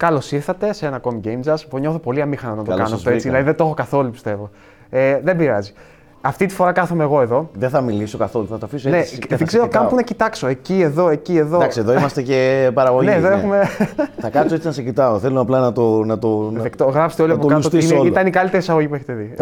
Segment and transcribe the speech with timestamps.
[0.00, 2.88] Καλώς ήρθατε σε ένα ακόμη Game Jazz που νιώθω πολύ αμήχανο να το Καλώς κάνω
[2.88, 3.20] σας αυτό έτσι.
[3.28, 3.28] βρήκα.
[3.38, 4.50] Δηλαδή δεν το έχω καθόλου πιστεύω.
[4.90, 5.72] Ε, δεν πειράζει.
[6.20, 7.50] Αυτή τη φορά κάθομαι εγώ εδώ.
[7.52, 9.12] Δεν θα μιλήσω καθόλου, θα το αφήσω Ναι, έτσι.
[9.18, 9.88] και θα δεν σε ξέρω καν κοιτάω.
[9.88, 10.46] που να κοιτάξω.
[10.46, 11.56] Εκεί, εδώ, εκεί, εδώ.
[11.56, 12.38] Εντάξει, εδώ είμαστε και
[12.74, 13.06] παραγωγή.
[13.06, 13.68] Ναι, εδώ έχουμε.
[14.18, 15.18] Θα κάτσω έτσι να σε κοιτάω.
[15.18, 16.04] Θέλω απλά να το.
[16.04, 16.62] Να το να...
[16.62, 16.84] Δεκτό.
[16.84, 18.08] Γράψτε όλοι να από το κάτω ότι λουστείς είναι, όλο.
[18.08, 19.34] ήταν η καλύτερη εισαγωγή που έχετε δει.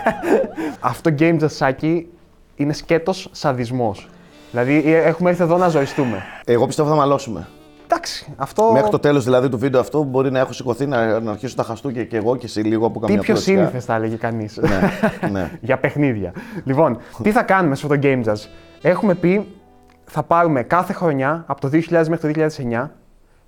[0.80, 2.08] Αυτό το game τζασάκι
[2.56, 4.08] είναι σκέτος σαδισμός.
[4.50, 6.22] Δηλαδή ε, έχουμε έρθει εδώ να ζωριστούμε.
[6.44, 7.46] Εγώ πιστεύω θα μαλώσουμε.
[7.92, 8.72] Εντάξει, αυτό.
[8.72, 11.62] Μέχρι το τέλος δηλαδή του βίντεο αυτό μπορεί να έχω σηκωθεί να, να αρχίσω τα
[11.62, 13.54] χαστούκια και εγώ και εσύ λίγο από Τι καμιά πιο πλωτιά.
[13.54, 14.56] σύνηθες θα έλεγε κανείς.
[14.56, 15.50] Ναι, ναι.
[15.60, 16.32] για παιχνίδια.
[16.64, 18.48] Λοιπόν, τι θα κάνουμε σε αυτό το Game Jazz.
[18.82, 19.46] Έχουμε πει
[20.04, 22.48] θα πάρουμε κάθε χρονιά από το 2000 μέχρι το
[22.84, 22.88] 2009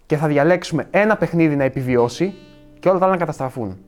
[0.06, 2.34] και θα διαλέξουμε ένα παιχνίδι να επιβιώσει
[2.80, 3.78] και όλα τα άλλα να καταστραφούν.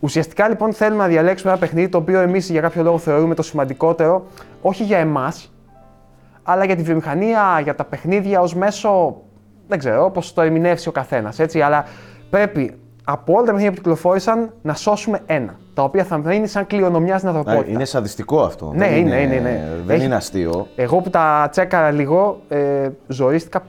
[0.00, 3.42] Ουσιαστικά λοιπόν θέλουμε να διαλέξουμε ένα παιχνίδι το οποίο εμείς για κάποιο λόγο θεωρούμε το
[3.42, 4.26] σημαντικότερο,
[4.62, 5.52] όχι για εμάς,
[6.42, 9.22] αλλά για τη βιομηχανία, για τα παιχνίδια ως μέσο.
[9.70, 11.38] Δεν ξέρω, όπως το ερμηνεύσει ο καθένας.
[11.64, 11.84] Αλλά
[12.30, 12.74] πρέπει
[13.04, 15.58] από όλα τα παιχνίδια που κυκλοφόρησαν να σώσουμε ένα.
[15.74, 17.72] Τα οποία θα μείνει σαν κληρονομιά στην Α, ανθρωπότητα.
[17.72, 18.72] Είναι σαδιστικό αυτό.
[18.74, 19.78] Ναι, δεν είναι, είναι, είναι.
[19.86, 20.66] Δεν Έχει- είναι αστείο.
[20.76, 23.62] Εγώ που τα τσέκαρα λίγο, ε, ζορίστηκα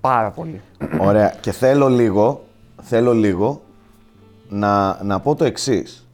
[0.00, 0.60] πάρα πολύ.
[1.00, 1.34] Ωραία.
[1.40, 2.44] Και θέλω λίγο,
[2.82, 3.60] θέλω λίγο
[4.48, 6.08] να, να πω το εξής.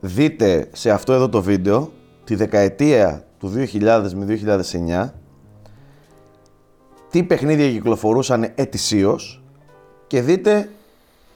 [0.00, 1.90] Δείτε σε αυτό εδώ το βίντεο
[2.24, 5.12] τη δεκαετία του 2000 με 2009
[7.10, 9.42] τι παιχνίδια κυκλοφορούσαν ετησίως
[10.06, 10.68] και δείτε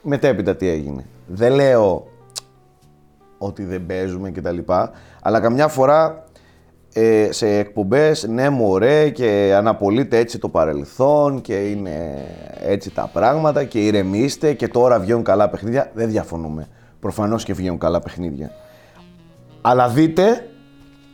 [0.01, 1.05] μετέπειτα τι έγινε.
[1.27, 2.07] Δεν λέω
[3.37, 6.25] ότι δεν παίζουμε και τα λοιπά, αλλά καμιά φορά
[6.93, 12.25] ε, σε εκπομπές, ναι μωρέ και αναπολύτε έτσι το παρελθόν και είναι
[12.65, 15.91] έτσι τα πράγματα και ηρεμήστε και τώρα βγαίνουν καλά παιχνίδια.
[15.93, 16.67] Δεν διαφωνούμε.
[16.99, 18.51] Προφανώς και βγαίνουν καλά παιχνίδια.
[19.61, 20.49] Αλλά δείτε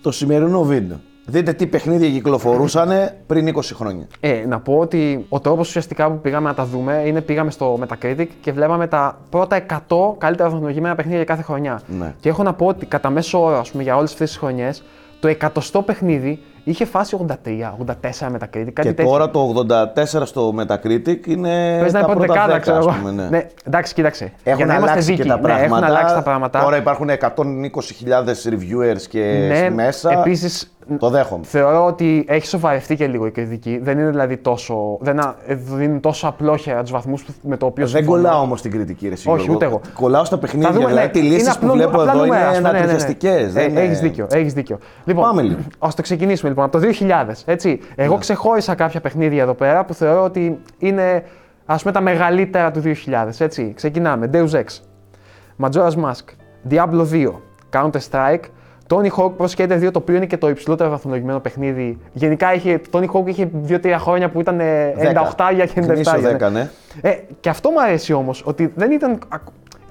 [0.01, 0.99] το σημερινό βίντεο.
[1.25, 2.91] Δείτε τι παιχνίδια κυκλοφορούσαν
[3.27, 4.07] πριν 20 χρόνια.
[4.19, 7.79] Ε, να πω ότι ο τρόπος ουσιαστικά που πήγαμε να τα δούμε είναι πήγαμε στο
[7.85, 11.81] Metacritic και βλέπαμε τα πρώτα 100 καλύτερα βαθμολογημένα παιχνίδια για κάθε χρονιά.
[11.99, 12.13] Ναι.
[12.19, 14.83] Και έχω να πω ότι κατά μέσο όρο, ας πούμε, για όλες αυτές τις χρονιές,
[15.19, 18.71] το εκατοστό παιχνίδι είχε φάσει 83, 84 Metacritic.
[18.73, 19.05] Κάτι και τέτοιο.
[19.05, 19.65] τώρα το
[19.95, 22.95] 84 στο Metacritic είναι Πες να τα είναι πρώτη πρώτα δεκάδα, 10, ξέρω ας εγώ.
[22.95, 23.29] πούμε, ναι.
[23.29, 24.31] ναι, εντάξει, κοίταξε.
[24.43, 25.25] Έχουν για να είμαστε αλλάξει δίκαιοι.
[25.25, 25.65] και τα Ναι, πράγματα.
[25.65, 26.61] έχουν αλλάξει τα πράγματα.
[26.61, 30.11] Τώρα υπάρχουν 120.000 reviewers και ναι, μέσα.
[30.19, 31.43] Επίσης, Το δέχομαι.
[31.45, 33.79] Θεωρώ ότι έχει σοβαρευτεί και λίγο η κριτική.
[33.83, 34.97] Δεν είναι δηλαδή τόσο.
[35.01, 38.21] Δεν α- ε, δίνουν τόσο απλόχερα τους βαθμούς με το οποίο Δεν συμφωνώ.
[38.21, 39.53] κολλάω όμως την κριτική ρε Όχι, Γιώργο.
[39.53, 39.81] ούτε εγώ.
[39.93, 40.71] Κολλάω στα Θα παιχνίδια.
[40.71, 42.71] δούμε, δηλαδή, ναι, τι είναι λύσει που απλό- βλέπω απλά εδώ νούμερα, είναι ας πούμε,
[42.71, 42.91] ναι, ναι, ναι.
[42.91, 43.51] ανατριχιαστικέ.
[43.59, 44.77] Ε, έχεις δίκιο, έχεις δίκιο.
[45.03, 45.59] Λοιπόν, Πάμε λίγο.
[45.79, 47.79] ας το ξεκινήσουμε λοιπόν από το 2000, έτσι.
[47.95, 48.19] Εγώ Ναι.
[48.19, 51.23] ξεχώρισα κάποια παιχνίδια εδώ πέρα που θεωρώ ότι είναι
[51.65, 53.71] ας πούμε τα μεγαλύτερα του 2000, έτσι.
[53.75, 54.63] Ξεκινάμε, Deus Ex,
[55.63, 56.25] Majora's Mask,
[56.69, 58.39] Diablo 2, Counter-Strike,
[58.91, 61.97] Tony Hawk Pro Skater 2, το οποίο είναι και το υψηλότερο βαθμολογημένο παιχνίδι.
[62.13, 64.93] Γενικά είχε, Tony Hawk είχε 2-3 χρόνια που ήταν ε,
[65.37, 65.83] 98 για και 97.
[65.87, 66.47] Γνήσιο ναι.
[66.47, 66.69] 10, ναι.
[67.01, 69.19] Ε, και αυτό μου αρέσει όμως, ότι δεν ήταν.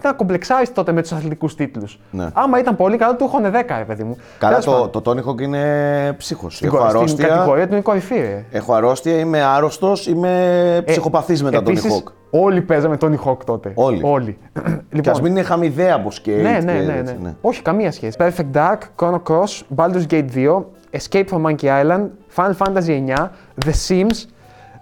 [0.00, 2.00] Ακ- Ήταν κομπλεξάριστο τότε με τους αθλητικούς τίτλους.
[2.10, 2.26] Ναι.
[2.32, 4.16] Άμα ήταν πολύ καλό, του έχουν 10, ρε παιδί μου.
[4.38, 6.54] Καλά, Τέλος πάντων, το, το Tony Hawk είναι ψύχος.
[6.56, 7.26] στην, Έχω κο- στην αρρώστια.
[7.28, 8.44] κατηγορία του είναι κορυφή, ρε.
[8.50, 12.12] Έχω αρρώστια, είμαι άρρωστος, είμαι ψυχοπαθής με τα Tony Ε, Επίσης, Hawk.
[12.30, 13.72] Όλοι παίζαμε Tony Hawk τότε.
[13.74, 14.00] Όλοι.
[14.04, 14.38] όλοι.
[14.52, 16.42] Και ας λοιπόν, μην είναι χαμηδέα από skate.
[16.42, 17.34] ναι, και ναι, ναι, έτσι, ναι.
[17.40, 18.16] Όχι, καμία σχέση.
[18.20, 20.64] Perfect Dark, Chrono Cross, Baldur's Gate 2,
[20.98, 22.06] Escape from Monkey Island,
[22.36, 23.30] Final Fantasy 9,
[23.66, 24.24] The Sims,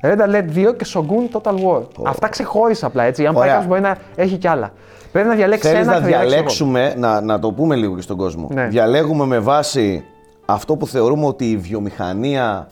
[0.03, 1.83] Red Alert 2 και Shogun Total War.
[2.05, 3.27] Αυτά ξεχώρισα απλά έτσι.
[3.27, 3.53] Αν πάει Ωραία.
[3.53, 4.71] κάποιος μπορεί να έχει κι άλλα.
[5.13, 6.73] Πρέπει να διαλέξει Θέλεις ένα να θα διαλέξω εγώ.
[6.73, 8.49] διαλέξουμε, να, να το πούμε λίγο και στον κόσμο.
[8.53, 8.67] Ναι.
[8.67, 10.05] Διαλέγουμε με βάση
[10.47, 12.69] αυτό που θεωρούμε ότι η βιομηχανία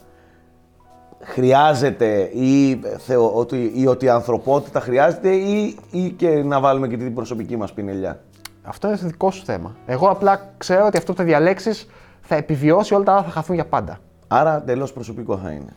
[1.22, 6.96] χρειάζεται ή, θεω, ότι, ή ότι η ανθρωπότητα χρειάζεται ή, ή και να βάλουμε και
[6.96, 8.20] την προσωπική μας πινελιά.
[8.62, 9.74] Αυτό είναι το δικό σου θέμα.
[9.86, 11.88] Εγώ απλά ξέρω ότι αυτό που θα διαλέξεις
[12.20, 13.98] θα επιβιώσει, όλα τα άλλα θα χαθούν για πάντα.
[14.28, 15.72] Άρα τελώς προσωπικό θα είναι.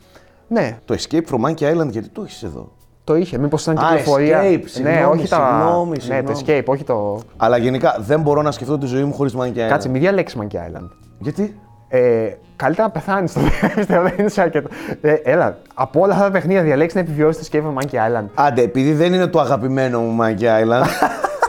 [0.47, 2.71] Ναι, Το Escape from Monkey Island γιατί το έχεις εδώ;
[3.09, 3.37] Το είχε.
[3.37, 4.41] Μήπως ήταν Α, κυκλοφορία.
[4.41, 5.35] Escape, ναι, συγγνώμη, όχι τα.
[5.35, 6.61] συγγνώμη, Ναι, το συγγνώμη.
[6.61, 7.19] Escape, όχι το.
[7.37, 9.67] Αλλά γενικά δεν μπορώ να σκεφτώ τη ζωή μου χωρίς Monkey Island.
[9.69, 10.87] Κάτσε, μην διαλέξεις Monkey Island.
[11.19, 13.39] Γιατί; Ε, καλύτερα να πεθάνεις το
[13.75, 14.69] πιστεύω, δεν είναι σε αρκετό.
[15.01, 18.25] Ε, έλα, από όλα αυτά τα παιχνίδια διαλέξεις να επιβιώσεις το Escape from Monkey Island.
[18.33, 20.85] Άντε, επειδή δεν είναι το αγαπημένο μου Monkey Island.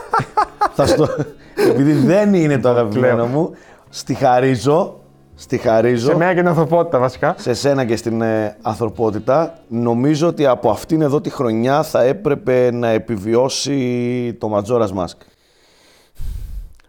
[0.76, 1.08] θα στο...
[1.70, 3.50] επειδή δεν είναι το αγαπημένο μου,
[3.88, 4.99] στη χαρίζω.
[5.40, 7.34] Στη χαρίζω Σε μένα και την ανθρωπότητα βασικά.
[7.38, 9.54] σε σένα και στην ε, ανθρωπότητα.
[9.68, 15.16] Νομίζω ότι από αυτήν εδώ τη χρονιά θα έπρεπε να επιβιώσει το Majora's Mask.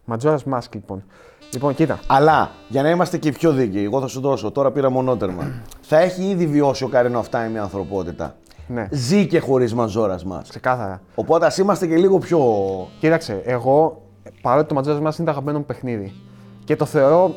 [0.08, 1.04] Majora's Mask λοιπόν.
[1.54, 2.00] Λοιπόν, κοίτα.
[2.08, 5.52] Αλλά για να είμαστε και πιο δίκαιοι, εγώ θα σου δώσω, τώρα πήρα μονότερμα.
[5.82, 8.36] θα έχει ήδη βιώσει ο Καρένο αυτά η ανθρωπότητα.
[8.68, 10.44] Ναι, Ζει και χωρίς Majora's Mask.
[10.50, 11.02] ξεκάθαρα.
[11.16, 12.40] Οπότε ας είμαστε και λίγο πιο.
[13.00, 14.02] Κοίταξε, εγώ
[14.42, 16.14] παρότι το Majora's Mask είναι το αγαπημένο μου παιχνίδι
[16.64, 17.36] και το θεωρώ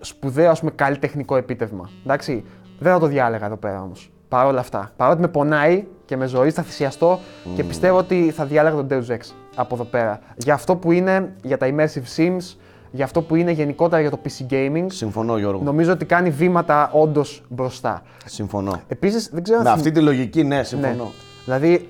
[0.00, 1.90] σπουδαίο, ας πούμε, καλλιτεχνικό επίτευγμα.
[2.04, 2.44] Εντάξει,
[2.78, 4.10] δεν θα το διάλεγα εδώ πέρα όμως.
[4.28, 4.92] Παρ' όλα αυτά.
[4.96, 7.18] Παρότι με πονάει και με ζωή, θα θυσιαστώ
[7.54, 9.18] και πιστεύω ότι θα διάλεγα τον Deus Ex
[9.56, 10.20] από εδώ πέρα.
[10.36, 12.56] Για αυτό που είναι για τα immersive sims,
[12.90, 15.62] για αυτό που είναι γενικότερα για το PC gaming, Συμφωνώ, Γιώργο.
[15.62, 18.02] νομίζω ότι κάνει βήματα όντως μπροστά.
[18.24, 18.80] Συμφωνώ.
[18.88, 20.62] Επίσης, δεν ξέρω αν Με θυμ- αυτή τη λογική, ναι, ναι.
[20.62, 21.10] συμφωνώ.
[21.44, 21.88] Δηλαδή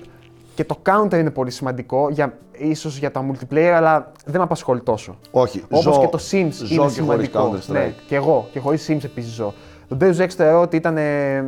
[0.55, 4.81] και το counter είναι πολύ σημαντικό, για, ίσως για τα multiplayer, αλλά δεν με απασχολεί
[4.81, 5.17] τόσο.
[5.31, 7.39] Όχι, Όπως ζω- και το Sims ζω είναι και σημαντικό.
[7.39, 7.73] χωρίς Counter-Strike.
[7.73, 8.47] Ναι, και εγώ.
[8.51, 9.53] Και χωρίς Sims επίσης ζω.
[9.87, 10.97] Το Deus Ex θεωρώ ότι ήταν.
[10.97, 11.45] ε,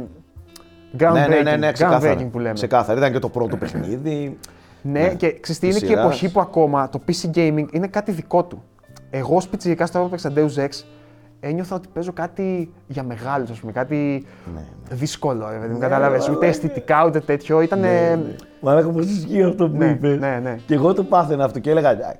[0.97, 2.13] groundbreaking, Ναι, ναι, ναι, ναι, ξεκάθαρα.
[2.19, 2.53] groundbreaking που λέμε.
[2.53, 2.99] Ξεκάθαρα.
[2.99, 4.37] Ήταν και το πρώτο παιχνίδι.
[4.81, 5.13] Ναι, Ναι.
[5.15, 6.05] και ξέρεις τι, είναι Της και η σειράς.
[6.05, 8.63] εποχή που ακόμα το PC gaming είναι κάτι δικό του.
[9.09, 10.69] Εγώ ως πιτσιρικάς τώρα που έπαιξα Deus Ex
[11.47, 14.25] ένιωθα ότι παίζω κάτι για μεγάλους, ας πούμε, κάτι
[14.89, 17.83] δύσκολο, ρε παιδί μου, κατάλαβες, ούτε αισθητικά ούτε τέτοιο, ήταν...
[18.61, 20.19] Μαλάκα πώς ισχύει αυτό που Ναι, είπες.
[20.19, 20.57] ναι, ναι.
[20.65, 21.91] Και εγώ το πάθαινα αυτό και έλεγα.
[21.91, 22.19] «Εντάξει».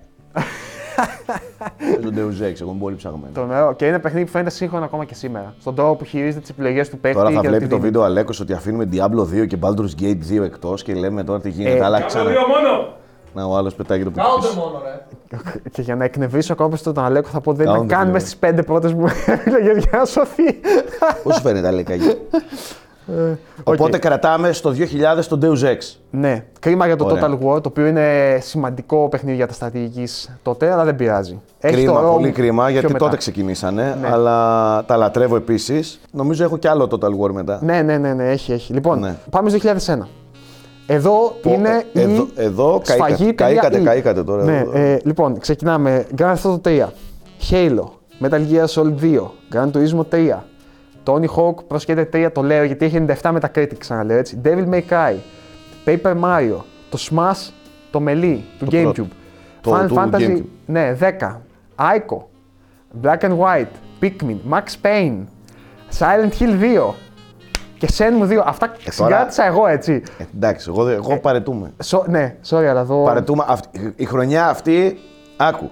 [1.96, 3.34] Παίζω Deus Ex, εγώ είμαι πολύ ψαγμένος.
[3.34, 3.74] Το νερό.
[3.74, 5.54] Και είναι παιχνίδι που φαίνεται σύγχρονο ακόμα και σήμερα.
[5.60, 7.18] Στον τρόπο που χειρίζεται τις επιλογές του παίχτη.
[7.18, 7.88] Τώρα θα και βλέπει τη το δίνει.
[7.88, 11.50] βίντεο Αλέκος ότι αφήνουμε Diablo 2 και Baldur's Gate 2 εκτός και λέμε τώρα τι
[11.50, 11.78] γίνεται.
[11.78, 12.30] Ε, αλλά Κάτω ξανά.
[12.30, 12.94] δύο μόνο!
[13.34, 14.54] Να ο άλλος πετάγει το Counter πίσω.
[14.60, 15.06] μόνο, ρε.
[15.72, 18.12] Και για να εκνευρίσω ακόμα στον Αλέκο, θα πω ότι δεν Counter, ήταν καν λέω.
[18.12, 20.44] μέσα στις πέντε πρώτες μου επιλογέ για να σωθεί.
[21.24, 22.18] Πώς σου φαίνεται Αλέκαγη.
[23.64, 24.70] Οπότε κρατάμε στο
[25.20, 25.78] 2000 το Deus Ex.
[26.10, 27.24] ναι, κρίμα για το Ωραία.
[27.24, 31.42] Total War, το οποίο είναι σημαντικό παιχνίδι για τα στρατηγικής τότε, αλλά δεν πειράζει.
[31.60, 32.98] Έχει κρίμα, το πολύ Rome κρίμα, πιο γιατί μετά.
[33.06, 34.08] τότε ξεκινήσανε, Ναι.
[34.12, 36.00] αλλά τα λατρεύω επίσης.
[36.12, 37.60] Νομίζω έχω κι άλλο Total War μετά.
[37.64, 38.74] Ναι, ναι, ναι, ναι, έχει, έχει.
[38.74, 39.16] Λοιπόν, Ναι.
[39.30, 40.08] πάμε στο 2001.
[40.88, 43.84] Εδώ Πω, είναι ε, εδώ- η εδώ σφαγή καήκατε, παιδιά, καήκατε, η.
[43.84, 44.44] καήκατε τώρα.
[44.44, 46.06] Ναι, ε, λοιπόν, ξεκινάμε.
[46.18, 46.86] Grand Theft Auto 3,
[47.52, 47.86] Halo,
[48.22, 49.20] Metal Gear Solid 2,
[49.54, 50.38] Gran Turismo 3,
[51.06, 54.42] Tony Hawk Pro Skater 3, το λέω γιατί έχει 97 Metacritic, ξαναλέω έτσι.
[54.44, 55.14] Devil May Cry,
[55.86, 56.58] Paper Mario,
[56.90, 57.52] το Smash,
[57.92, 59.08] το Melee του Το GameCube, πρώτο.
[59.62, 60.42] Το Final του Fantasy, GameCube.
[60.66, 61.42] ναι, 10,
[61.76, 62.18] Ico,
[63.04, 65.18] Black and White, Pikmin, Max Payne,
[66.00, 66.94] Silent Hill 2
[67.86, 68.44] και Shenmue 2.
[68.46, 70.04] Αυτά τώρα- συγκράτησα εγώ έτσι.
[70.18, 71.74] Ε, εντάξει, εγώ, δεν- εγώ παρετούμε.
[71.84, 73.04] Σο- ναι, sorry, αλλά εδώ.
[73.04, 73.44] Παρετούμε.
[73.48, 74.98] Αυτή- η χρονιά αυτή,
[75.38, 75.70] άκου.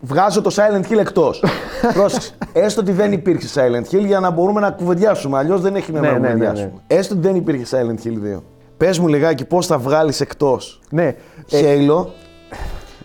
[0.00, 1.44] Βγάζω το Silent Hill εκτός.
[1.94, 2.30] Πρόσεξε.
[2.52, 5.38] Έστω ότι δεν υπήρχε Silent Hill για να μπορούμε να κουβεντιάσουμε.
[5.38, 6.72] Αλλιώς δεν έχει νόημα Ναι, να ναι, ναι, κουβεντιάσουμε.
[6.86, 8.42] Έστω ότι δεν υπήρχε Silent Hill 2.
[8.76, 11.14] Πες μου λιγάκι πώς θα βγάλεις εκτός Ναι,
[11.50, 12.06] Halo,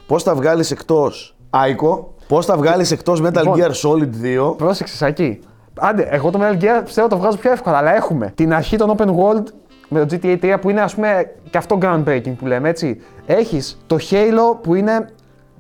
[0.07, 3.59] πώς θα βγάλεις εκτός Ico, πώς θα βγάλεις εκτός Metal Λοιπόν.
[3.61, 4.09] Gear Solid
[4.51, 4.55] 2.
[4.57, 5.39] πρόσεξε Σάκη.
[5.79, 8.95] Άντε, εγώ το Metal Gear πιστεύω το βγάζω πιο εύκολα, αλλά έχουμε την αρχή των
[8.97, 9.43] open world
[9.89, 13.01] με το GTA 3 που είναι ας πούμε και αυτό groundbreaking που λέμε έτσι.
[13.25, 15.09] Έχεις το Halo που είναι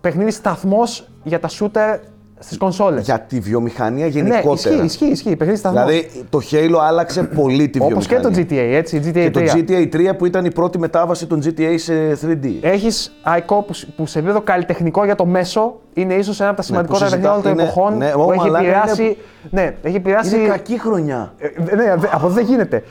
[0.01, 1.99] παιχνίδι σταθμός για τα shooter
[2.39, 3.05] στις κονσόλες.
[3.05, 4.75] Για τη βιομηχανία ναι, γενικότερα.
[4.75, 5.83] ισχύει, ισχύει, ισχύει, παιχνίδι σταθμός.
[5.85, 8.45] Δηλαδή το Halo άλλαξε πολύ τη Όπως και βιομηχανία.
[8.45, 9.31] το GTA, έτσι, GTA Και 3.
[9.31, 12.45] το GTA 3 που ήταν η πρώτη μετάβαση των GTA σε 3D.
[12.61, 16.63] Έχεις ICO που, που σε επίπεδο καλλιτεχνικό για το μέσο είναι ίσως ένα από τα
[16.63, 19.03] σημαντικότερα συζητά- παιχνίδια όλων των είναι- εποχών ναι, που ω, έχει μαλάκα, επηρεάσει.
[19.03, 19.15] είναι-
[19.49, 20.35] Ναι, έχει επηρεάσει.
[20.37, 21.33] Είναι κακή χρονιά.
[21.37, 22.83] Ε, ναι, δε- από εδώ δεν γίνεται.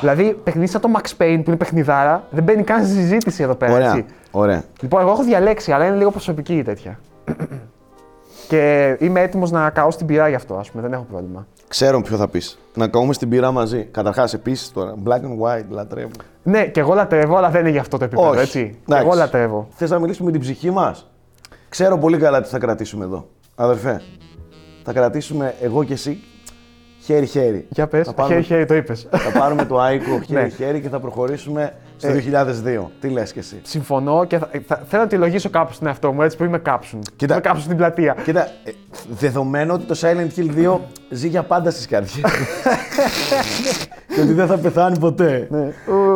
[0.00, 3.54] δηλαδή, παιχνίδι σαν το Max Payne που είναι παιχνιδάρα δεν μπαίνει καν στη συζήτηση εδώ
[3.54, 3.72] πέρα.
[3.72, 3.88] Ωραία.
[3.90, 4.04] Έτσι.
[4.30, 4.62] Ωραία.
[4.80, 6.98] Λοιπόν, εγώ έχω διαλέξει, αλλά είναι λίγο προσωπική η τέτοια.
[8.48, 11.46] Και είμαι έτοιμος να καώ στην πυρά γι' αυτό, ας πούμε, δεν έχω πρόβλημα.
[11.68, 12.58] Ξέρω ποιο θα πεις.
[12.74, 13.84] Να καούμε στην πύρα μαζί.
[13.84, 14.94] Καταρχάς, επίσης τώρα.
[15.04, 16.10] Black and white, λατρεύω.
[16.42, 18.38] Ναι, και εγώ λατρεύω, αλλά δεν είναι γι' αυτό το επίπεδο, Όχι.
[18.40, 18.68] έτσι.
[18.70, 19.06] Και Εντάξει.
[19.06, 19.68] εγώ λατρεύω.
[19.70, 21.10] Θες να μιλήσουμε με την ψυχή μας;
[21.68, 23.28] Ξέρω πολύ καλά τι θα κρατήσουμε εδώ.
[23.54, 24.02] Αδερφέ,
[24.84, 26.18] θα κρατήσουμε εγώ και εσύ
[27.12, 27.66] χέρι-χέρι.
[27.68, 29.06] Για πες, Θα πάρουμε, χέρι-χέρι το είπες.
[29.10, 30.24] θα πάρουμε το Άικο Ναι.
[30.26, 32.12] χέρι-χέρι και θα προχωρήσουμε στο Ε.
[32.12, 32.90] 2002.
[33.00, 36.12] Τι λες κι εσύ; Συμφωνώ και θα, θα- θέλω να τη λογίσω κάπου στον εαυτό
[36.12, 37.00] μου, έτσι που είμαι κάψουν.
[37.16, 37.32] Κοίτα.
[37.32, 38.16] Είμαι κάψουν στην πλατεία.
[38.24, 38.70] Κοίτα, ε,
[39.10, 42.20] δεδομένου ότι το Silent Hill 2 ζει για πάντα στις καρδιές.
[44.14, 45.46] και ότι δεν θα πεθάνει ποτέ.
[45.50, 45.72] Ναι.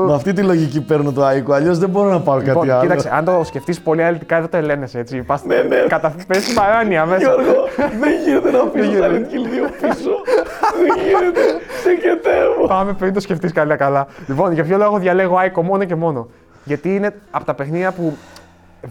[0.06, 2.80] Με αυτή τη λογική παίρνω το Άικο, αλλιώς δεν μπορώ να πάρω κάτι Λοιπόν, άλλο.
[2.80, 5.22] κοίταξε, αν το σκεφτείς πολύ αναλυτικά, δεν το ελένεσαι έτσι.
[5.22, 5.76] Πας, Ναι, ναι.
[5.88, 6.14] Κατα...
[6.26, 7.18] Πες στην παράνοια μέσα.
[7.18, 7.54] Γιώργο,
[8.00, 10.10] δεν γίνεται να αφήσω Silent Hill 2 πίσω.
[10.78, 11.40] δεν γίνεται.
[11.82, 12.66] Σε κετεύω.
[12.66, 14.06] Πάμε πριν το σκεφτείς καλά καλά.
[14.26, 16.28] Λοιπόν, για ποιο λόγο διαλέγω Άικο μόνο και μόνο.
[16.64, 18.16] Γιατί είναι από τα παιχνίδια που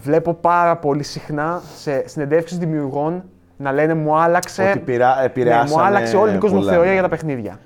[0.02, 3.22] βλέπω πάρα πολύ συχνά σε συνεντεύξεις δημιουργών
[3.56, 4.68] να λένε μου άλλαξε.
[4.70, 6.92] Ότι πειρά- ναι, επηρεάσανε μου άλλαξε όλη την πολλά, κοσμοθεωρία ναι.
[6.92, 7.58] για τα παιχνίδια.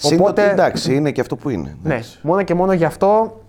[0.00, 1.76] Συν Οπότε- ότι, εντάξει, είναι και αυτό που είναι.
[1.82, 2.18] Ναι, εντάξει.
[2.22, 3.40] μόνο και μόνο γι' αυτό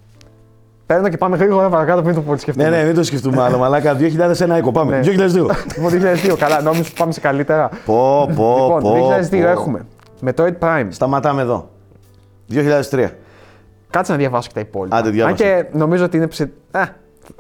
[0.86, 2.70] παίρνω και πάμε γρήγορα παρακάτω πριν το πολύ σκεφτούμε.
[2.70, 3.58] Ναι, ναι, μην το σκεφτούμε άλλο.
[3.58, 4.98] Μαλάκα, 2001 Άικο, πάμε.
[4.98, 5.02] Ναι.
[5.02, 5.50] 2002.
[5.76, 7.70] Λοιπόν, 2002, καλά, νόμιζα που πάμε σε καλύτερα.
[7.86, 9.48] πω, πω, λοιπόν, πω, 2002 πω.
[9.48, 9.86] έχουμε.
[10.26, 10.88] Metroid Prime.
[10.90, 11.70] Σταματάμε εδώ.
[12.52, 13.08] 2003.
[13.90, 14.98] Κάτσε να διαβάσω και τα υπόλοιπα.
[14.98, 15.44] Άντε, διάβασε.
[15.44, 16.52] Αν και νομίζω ότι είναι ψε...
[16.72, 16.84] Α,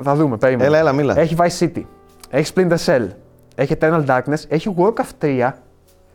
[0.03, 0.67] θα δούμε, περίμενε.
[0.67, 1.19] Έλα, έλα, μίλα.
[1.19, 1.83] Έχει Vice City.
[2.29, 3.07] Έχει Splinter Cell.
[3.55, 4.43] Έχει Eternal Darkness.
[4.47, 5.51] Έχει Warcraft 3.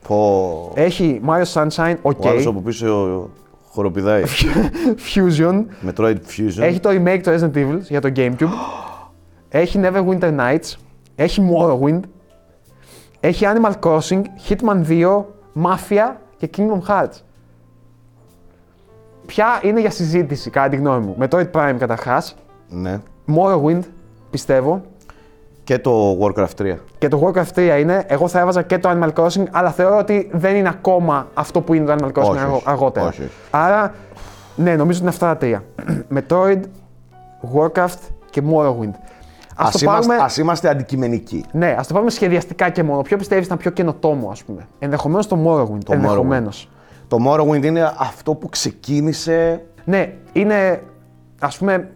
[0.08, 0.70] Πω.
[0.74, 1.96] Έχει Mario Sunshine.
[2.02, 2.48] Ο άλλος OK.
[2.48, 3.28] από πίσω
[3.68, 4.22] χοροπηδάει.
[5.14, 5.64] Fusion.
[5.86, 6.60] Metroid Fusion.
[6.60, 8.48] Έχει το remake του Resident Evil για το Gamecube.
[9.48, 10.72] έχει Neverwinter Nights.
[11.14, 12.00] Έχει Morrowind.
[13.20, 14.22] Έχει Animal Crossing.
[14.48, 15.24] Hitman 2.
[15.62, 17.20] Mafia και Kingdom Hearts.
[19.26, 21.16] ποια είναι για συζήτηση, κατά τη γνώμη μου.
[21.20, 22.22] Metroid Prime καταρχά.
[22.68, 23.00] Ναι.
[23.36, 23.80] Morrowind,
[24.30, 24.82] πιστεύω.
[25.64, 26.74] Και το Warcraft 3.
[26.98, 28.04] Και το Warcraft 3 είναι.
[28.06, 31.74] Εγώ θα έβαζα και το Animal Crossing, αλλά θεωρώ ότι δεν είναι ακόμα αυτό που
[31.74, 32.64] είναι το Animal Crossing Όχι, αγω- όχι.
[32.66, 33.06] αργότερα.
[33.06, 33.30] Όχι, όχι.
[33.50, 33.94] Άρα,
[34.56, 35.64] ναι, νομίζω ότι είναι αυτά τα τρία.
[36.16, 36.60] Metroid,
[37.54, 37.98] Warcraft
[38.30, 38.90] και Morrowind.
[39.56, 41.44] Ας Ας το είμαστε, πάρουμε, ας είμαστε αντικειμενικοί.
[41.52, 43.02] ναι, ας το πάρουμε σχεδιαστικά και μόνο.
[43.02, 45.84] Ποιο πιστεύεις ήταν πιο καινοτόμο, ας πούμε; Ενδεχομένως το Morrowind.
[45.84, 46.68] Το Ενδεχομένως.
[47.08, 49.62] Το Morrowind είναι αυτό που ξεκίνησε.
[49.84, 50.82] Ναι, είναι
[51.40, 51.88] ας πούμε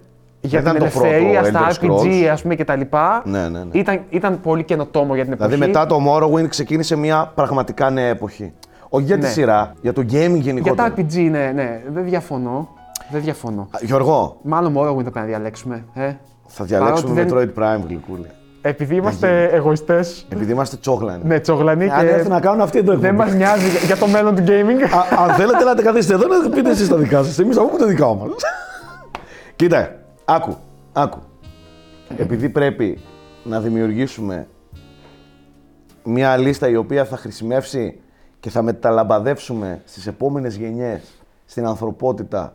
[0.49, 2.25] για Δεν την ήταν το πρώτο ελευθερία στα Elder RPG Scrolls.
[2.33, 3.23] ας πούμε και τα λοιπά.
[3.25, 3.65] Ναι, ναι, ναι.
[3.73, 5.51] Ήταν, ήταν πολύ καινοτόμο για την εποχή.
[5.51, 8.53] Δηλαδή μετά το Morrowind ξεκίνησε μια πραγματικά νέα εποχή.
[8.89, 9.29] Όχι για τη Ναι.
[9.29, 10.89] σειρά, για το gaming Για γενικότερα.
[10.89, 12.69] τα RPG, ναι, ναι, δεν διαφωνώ.
[13.11, 13.61] Δεν διαφωνώ.
[13.71, 15.85] Α, Γιώργο, Μάλλον Morrowind θα πρέπει να διαλέξουμε.
[15.95, 16.13] Ε.
[16.47, 18.27] θα διαλέξουμε Παρότι Metroid Prime γλυκούλη.
[18.63, 21.23] Επειδή είμαστε εγωιστές, Επειδή είμαστε τσόγλανοι.
[21.25, 23.17] ναι, τσογλανοί Αν και έρθουν να κάνουν αυτή εδώ δεν εκπομπή.
[23.29, 24.83] μας νοιάζει για- για το μέλλον του gaming.
[25.19, 27.39] Α, αν θέλετε να τα καθίσετε εδώ να πείτε εσείς τα δικά σας.
[27.39, 28.29] Εμείς θα πούμε τα δικά μας.
[29.57, 29.91] Κοίτα,
[30.29, 30.57] άκου,
[30.93, 31.19] άκου.
[32.17, 33.01] Επειδή πρέπει
[33.45, 34.49] να δημιουργήσουμε
[36.05, 38.01] μια λίστα η οποία θα χρησιμεύσει
[38.41, 41.03] και θα μεταλαμπαδεύσουμε στις επόμενες γενιές,
[41.45, 42.55] στην ανθρωπότητα,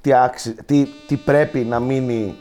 [0.00, 2.34] τι, άξι, τι, τι πρέπει να μείνει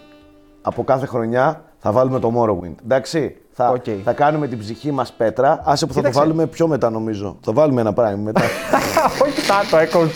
[0.62, 2.76] από κάθε χρονιά, θα βάλουμε το Morrowind.
[2.84, 3.84] Εντάξει, θα, Οκ.
[4.04, 5.62] θα κάνουμε την ψυχή μας πέτρα.
[5.64, 6.20] Άσε που θα το Κοίταξε.
[6.20, 7.38] βάλουμε πιο μετά νομίζω.
[7.42, 8.42] Θα βάλουμε ένα Prime μετά.
[9.24, 10.10] όχι τα το Echoes.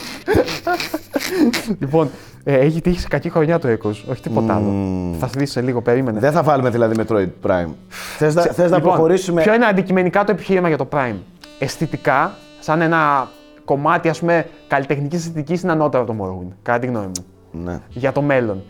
[1.79, 2.09] λοιπόν,
[2.43, 4.73] ε, έχει τύχει σε κακή χρονιά το Echoes, όχι τίποτα άλλο.
[5.19, 6.19] Θα σου δεις σε λίγο, περίμενε.
[6.19, 7.69] Δεν θα βάλουμε δηλαδή Metroid Prime.
[8.17, 9.41] Θες, να- θες να Λοιπόν, προχωρήσουμε...
[9.41, 11.15] Ποιο είναι αντικειμενικά το επιχείρημα για το Prime;
[11.59, 13.29] Αισθητικά, σαν ένα
[13.65, 17.25] κομμάτι ας πούμε καλλιτεχνικής αισθητικής είναι ανώτερο από το Morrowind, κατά τη γνώμη μου.
[17.63, 17.79] Ναι.
[17.89, 18.63] Για το μέλλον.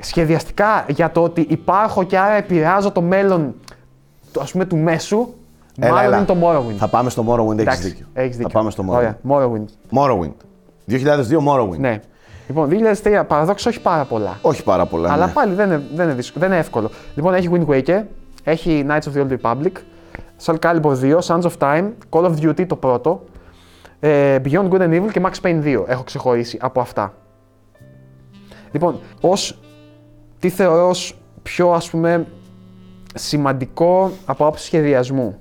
[0.00, 3.71] Σχεδιαστικά για το ότι υπάρχω και άρα επηρεάζω το μέλλον το,
[4.40, 5.28] ας πούμε, του μέσου,
[5.80, 6.16] Έλα, μάλλον έλα.
[6.16, 6.76] είναι το Morrowind.
[6.78, 8.06] Θα πάμε στο Morrowind, έχεις Εντάξει, δίκιο.
[8.12, 8.50] έχεις δίκιο.
[8.50, 8.96] Θα πάμε στο Morrowind.
[8.96, 9.98] Ωραία, Morrowind.
[9.98, 10.32] Morrowind.
[10.86, 11.78] 2002 Morrowind.
[11.78, 12.00] Ναι.
[12.48, 12.68] Λοιπόν,
[13.02, 14.38] 2003 παραδόξως όχι πάρα πολλά.
[14.42, 15.12] Όχι πάρα πολλά.
[15.12, 15.32] Αλλά ναι.
[15.32, 16.90] πάλι δεν είναι, δεν, είναι δύσκολο, δεν είναι εύκολο.
[17.14, 18.02] Λοιπόν, έχει Wind Waker,
[18.44, 19.72] έχει Knights of the Old Republic,
[20.44, 23.24] Soul Calibur 2, Sons of Time, Call of Duty το πρώτο,
[24.00, 27.14] ε, Beyond Good and Evil και Max Payne 2 έχω ξεχωρίσει από αυτά.
[28.72, 29.58] Λοιπόν, ως,
[30.38, 32.26] τι θεωρώ ως πιο ας πούμε
[33.14, 35.36] σημαντικό από άποψη σχεδιασμού.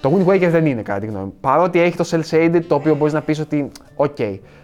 [0.00, 1.34] Το Wind Waker δεν είναι κατά τη γνώμη μου.
[1.40, 4.16] Παρότι έχει το Cell Shaded, το οποίο μπορείς να πεις ότι οκ.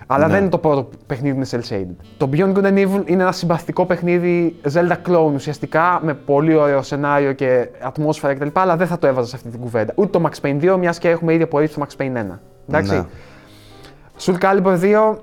[0.06, 0.32] Αλλά Ναι.
[0.32, 1.94] δεν είναι το πρώτο παιχνίδι με Cell Shaded.
[2.16, 6.82] Το Beyond Good and Evil είναι ένα συμπαθητικό παιχνίδι Zelda clone ουσιαστικά με πολύ ωραίο
[6.82, 8.48] σενάριο και ατμόσφαιρα κτλ.
[8.52, 9.92] Αλλά δεν θα το έβαζα σε αυτή την κουβέντα.
[9.96, 12.38] Ούτε το Max Payne 2, μιας και έχουμε ήδη απορρίψει το Max Payne 1.
[12.68, 12.94] Εντάξει.
[12.94, 13.04] Ναι.
[14.20, 15.16] Soul Calibur 2,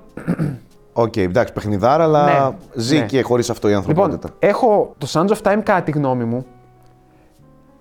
[1.00, 3.06] Οκ, εντάξει, παιχνιδάρα, αλλά Ναι, ζει ναι.
[3.06, 4.28] και χωρίς αυτό η Λοιπόν, ανθρωπότητα.
[4.38, 6.46] έχω το Sands of Time κατά τη γνώμη μου.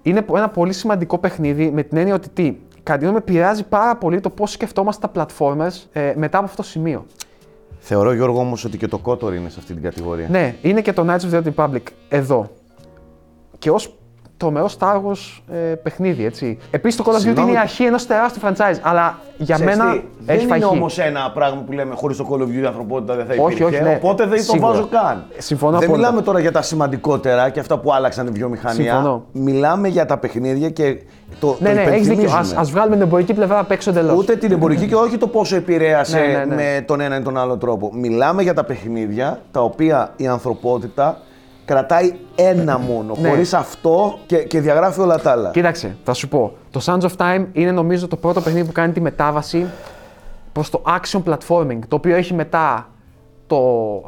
[0.01, 3.63] Είναι ένα πολύ σημαντικό παιχνίδι με την έννοια ότι τι, κατά τη γνώμη μου επηρεάζει
[3.63, 7.05] πάρα πολύ το πώς σκεφτόμαστε τα platformers ε, μετά από αυτό το σημείο.
[7.79, 10.27] Θεωρώ, Γιώργο, όμως ότι και το Kotor είναι σε αυτή την κατηγορία.
[10.29, 12.49] Ναι, είναι και το Knights of the Old Republic εδώ.
[13.59, 13.97] Και ως
[14.37, 16.57] τρομερός Star Wars ε, παιχνίδι, έτσι.
[16.71, 17.49] Επίσης το Call of Duty Συγγνώμη.
[17.49, 20.63] είναι η αρχή ενός τεράστιου franchise, αλλά για Ξέρεις μένα τι, έχει δεν είναι φαγεί.
[20.63, 23.53] όμως ένα πράγμα που λέμε χωρίς το Call of Duty η ανθρωπότητα δεν θα Όχι,
[23.55, 23.63] υπήρχε.
[23.75, 23.95] όχι, ναι.
[23.95, 24.71] Οπότε δεν το Σίγουρα.
[24.71, 25.23] βάζω καν.
[25.37, 26.07] Συμφωνώ δεν απόλυτα.
[26.07, 28.91] μιλάμε τώρα για τα σημαντικότερα και αυτά που άλλαξαν τη βιομηχανία.
[28.93, 29.25] Συμφωνώ.
[29.31, 30.97] Μιλάμε για τα παιχνίδια και
[31.39, 32.23] το, Ναι, το ναι, έχεις δίκιο.
[32.23, 32.59] υπενθυμίζουμε.
[32.61, 34.17] Α βγάλουμε την εμπορική πλευρά απ' έξω εντελώς.
[34.17, 36.55] Ούτε την εμπορική και όχι το πόσο επηρέασε Ναι, ναι, ναι.
[36.55, 37.89] με τον ένα ή τον άλλο τρόπο.
[37.93, 41.17] Μιλάμε για τα παιχνίδια τα οποία η ανθρωπότητα
[41.67, 43.15] κρατάει ένα μόνο.
[43.19, 43.29] Ναι.
[43.29, 45.51] Χωρίς αυτό και, και διαγράφει όλα τα άλλα.
[45.51, 46.57] Κοίταξε, θα σου πω.
[46.71, 49.65] Το Sands of Time είναι νομίζω το πρώτο παιχνίδι που κάνει τη μετάβαση
[50.51, 51.79] προς το action platforming.
[51.87, 52.89] Το οποίο έχει μετά
[53.47, 53.59] το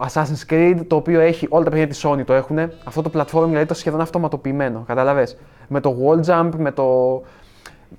[0.07, 2.59] Assassin's Creed, το οποίο έχει όλα τα παιχνίδια της Sony το έχουν.
[2.83, 4.83] Αυτό το platforming δηλαδή το σχεδόν αυτοματοποιημένο.
[4.87, 5.37] Κατάλαβες.
[5.67, 7.21] Με το wall jump, με το.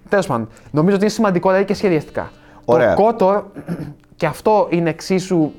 [0.09, 0.49] Τέλος πάντων.
[0.71, 2.31] Νομίζω ότι είναι σημαντικό δηλαδή και σχεδιαστικά.
[2.65, 2.95] Ωραία.
[2.95, 3.43] Το KOTOR
[4.17, 5.51] και αυτό είναι εξίσου.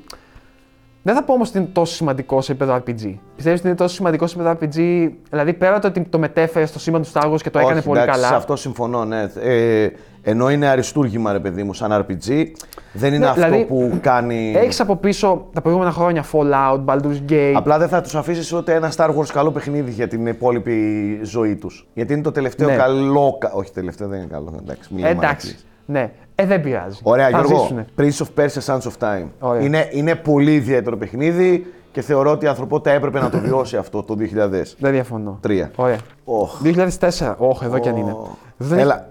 [1.04, 3.14] Δεν θα πω όμως ότι είναι τόσο σημαντικό σε επίπεδο RPG.
[3.36, 6.78] Πιστεύεις ότι είναι τόσο σημαντικό σε επίπεδο RPG, δηλαδή πέρα το ότι το μετέφερες στο
[6.78, 8.30] σήμα του Star Wars και το έκανε Όχι, πολύ εντάξει, καλά.
[8.32, 9.22] Σε αυτό συμφωνώ, ναι.
[9.42, 9.88] Ε,
[10.22, 12.44] ενώ είναι αριστούργημα, ρε παιδί μου, σαν RPG,
[12.92, 14.52] δεν είναι Ναι, αυτό δηλαδή, που κάνει.
[14.56, 17.52] Έχεις από πίσω τα προηγούμενα χρόνια Fallout, Baldur's Gate.
[17.54, 21.54] Απλά δεν θα τους αφήσεις ούτε ένα Star Wars καλό παιχνίδι για την υπόλοιπη ζωή
[21.56, 21.86] τους.
[21.94, 22.76] Γιατί είναι το τελευταίο Ναι.
[22.76, 23.36] καλό.
[23.40, 24.54] κα- Όχι, τελευταίο δεν είναι καλό.
[24.62, 25.46] Εντάξει, μην Ε, λέμε εντάξει.
[25.46, 25.66] μαλακίες.
[25.86, 26.10] Ναι.
[26.34, 26.98] Ε, δεν πειράζει.
[27.02, 27.60] Ωραία, θα Γιώργο.
[27.62, 27.86] ζήσουνε.
[27.96, 29.26] Prince of Persia Sands of Time.
[29.40, 29.60] Ωραία.
[29.62, 34.02] Είναι, είναι πολύ ιδιαίτερο παιχνίδι και θεωρώ ότι η ανθρωπότητα έπρεπε να το βιώσει αυτό
[34.02, 34.74] το 2003.
[34.78, 35.38] Δεν διαφωνώ.
[35.40, 35.70] Τρία.
[35.76, 35.98] Ωραία.
[36.24, 36.60] Οχ.
[36.64, 37.34] 2004.
[37.38, 38.16] Όχι, εδώ κι αν είναι.
[38.56, 39.06] Δεν έχει- Έλα.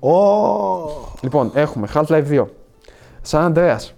[0.00, 0.18] Ω.
[1.20, 2.44] Λοιπόν, έχουμε Half-Life 2,
[3.30, 3.90] San Andreas,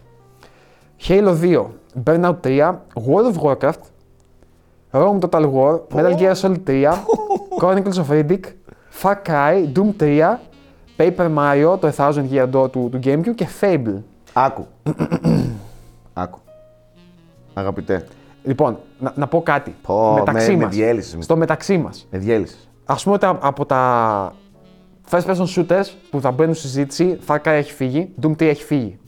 [1.09, 1.65] Halo 2,
[2.05, 2.75] Burnout 3,
[3.07, 3.81] World of Warcraft,
[4.93, 7.05] Rome Total War, Metal Gear Solid 3,
[7.61, 8.45] Chronicles of Riddick,
[9.03, 10.39] Far Cry, Doom 3,
[10.97, 14.03] Paper Mario, το 1000 Year Door του, του GameCube και Fable.
[14.33, 14.67] Άκου.
[16.13, 16.39] Άκου.
[17.55, 18.07] Αγαπητέ.
[18.43, 19.75] Λοιπόν, να, να πω κάτι.
[19.83, 20.75] Πω, μεταξύ με- με μας.
[20.75, 21.25] διέλυσες.
[21.25, 22.07] Στο μεταξύ μας.
[22.11, 22.69] Με διέλυσες.
[22.85, 24.33] Α πούμε ότι από τα
[25.11, 28.65] first person shooters που θα μπαίνουν στη συζήτηση, Far Cry έχει φύγει, Doom 3 έχει
[28.65, 28.99] φύγει.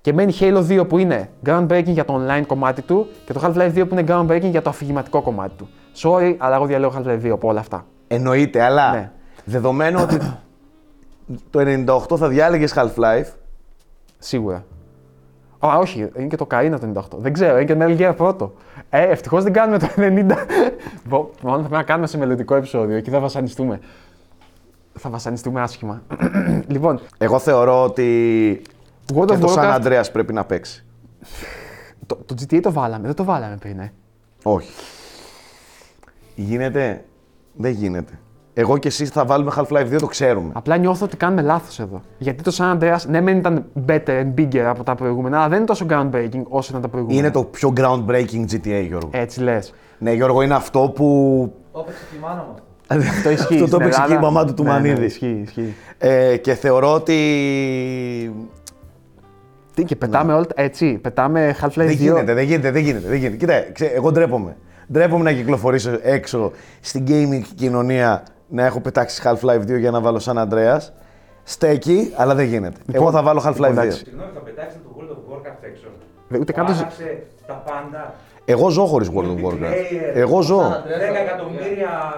[0.00, 3.72] Και μένει Halo 2 που είναι groundbreaking για το online κομμάτι του και το Half-Life
[3.74, 5.68] 2 που είναι groundbreaking για το αφηγηματικό κομμάτι του.
[5.96, 7.86] Sorry, αλλά εγώ διαλέγω Half-Life 2 από όλα αυτά.
[8.08, 9.10] Εννοείται, αλλά Ναι.
[9.44, 10.18] δεδομένου ότι
[11.50, 11.60] το
[12.12, 13.26] 98 θα διάλεγες Half-Life,
[14.22, 14.64] Σίγουρα.
[15.66, 17.18] Α, όχι, είναι και το Καρίνα το 98.
[17.18, 18.52] Δεν ξέρω, είναι και το Metal Gear πρώτο.
[18.90, 20.36] Ε, ευτυχώς δεν κάνουμε το 90.
[21.08, 23.80] Μπο, Μόνο θα πρέπει να κάνουμε σε μελλοντικό επεισόδιο και θα βασανιστούμε.
[24.98, 26.02] Θα βασανιστούμε άσχημα.
[26.74, 28.62] λοιπόν, εγώ θεωρώ ότι
[29.14, 29.82] World και of το San Warcraft.
[29.82, 30.84] Andreas πρέπει να παίξει.
[32.06, 33.92] Το, το GTA το βάλαμε, δεν το βάλαμε πριν, ε.
[34.42, 34.72] Όχι.
[36.34, 37.04] Γίνεται.
[37.52, 38.18] Δεν γίνεται.
[38.54, 40.50] Εγώ και εσύ θα βάλουμε Half-Life 2, το ξέρουμε.
[40.52, 42.00] Απλά νιώθω ότι κάνουμε λάθος εδώ.
[42.18, 45.56] Γιατί το San Andreas, ναι, μεν ήταν better and bigger από τα προηγούμενα, αλλά δεν
[45.56, 47.20] είναι τόσο groundbreaking όσο ήταν τα προηγούμενα.
[47.20, 49.08] Είναι το πιο groundbreaking GTA, Γιώργο.
[49.12, 49.74] Έτσι λες.
[49.98, 51.52] Ναι, Γιώργο, είναι αυτό που.
[51.72, 52.54] Το έπαιξε και η μάνα μου.
[53.10, 53.54] Αυτό ισχύει.
[53.54, 54.30] Αυτό το στην έπαιξε και η Ελλάδα.
[54.32, 55.04] μαμά του του Ναι, ναι, Μανίδη.
[55.04, 55.74] ισχύει, ισχύει.
[55.98, 57.16] Ε, και θεωρώ ότι.
[59.74, 60.46] Τι, και πετάμε όλα.
[60.46, 61.72] τα- Έτσι, πετάμε Half-Life 2.
[61.74, 63.08] Δεν γίνεται, δεν γίνεται, δεν γίνεται.
[63.08, 63.36] Δεν γίνεται.
[63.36, 64.56] Κοίτα, ξέ, εγώ ντρέπομαι.
[64.92, 70.20] Ντρέπομαι να κυκλοφορήσω έξω στην gaming κοινωνία να έχω πετάξει Half-Life 2 για να βάλω
[70.24, 70.80] San Andreas.
[71.42, 72.76] Στέκει, αλλά δεν γίνεται.
[72.92, 73.70] εγώ θα βάλω Half-Life 2.
[73.70, 73.98] εντάξει.
[73.98, 75.86] Συγγνώμη, θα πετάξετε το World of Warcraft έξω.
[76.28, 76.72] Δε- Ούτε καν το.
[76.72, 78.14] ζη- Άλλαξε τα πάντα.
[78.44, 79.72] Εγώ ζω χωρίς World of Warcraft.
[79.72, 80.60] Multiplayer, Εγώ ζω.
[80.60, 82.16] 10 εκατομμύρια.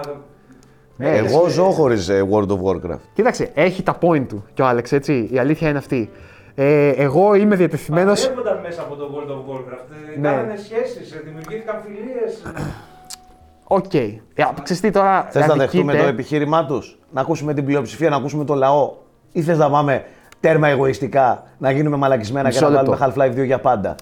[0.97, 2.99] Ναι, Εγώ ζω χωρίς World of Warcraft.
[3.13, 5.29] Κοίταξε, έχει τα point του κι ο Άλεξ, έτσι.
[5.31, 6.09] Η αλήθεια είναι αυτή.
[6.55, 8.13] Ε, εγώ είμαι διατεθειμένος.
[8.13, 9.87] Παντρεύονταν μέσα από το World of Warcraft.
[10.15, 10.29] Ε, Ναι.
[10.29, 12.41] Κάνανε σχέσεις, δημιουργήθηκαν φιλίες.
[13.67, 13.93] Οκ.
[13.93, 14.19] Ε,
[14.63, 15.27] ξέρεις τι τώρα.
[15.29, 15.65] Θες να αδικείται.
[15.65, 18.93] δεχτούμε το επιχείρημά τους, να ακούσουμε την πλειοψηφία, να ακούσουμε το λαό,
[19.31, 20.05] ή θες να πάμε
[20.39, 22.97] τέρμα εγωιστικά, να γίνουμε μαλακισμένα και Μισό να λεπτό.
[22.97, 23.95] βάλουμε Half-Life 2 για πάντα;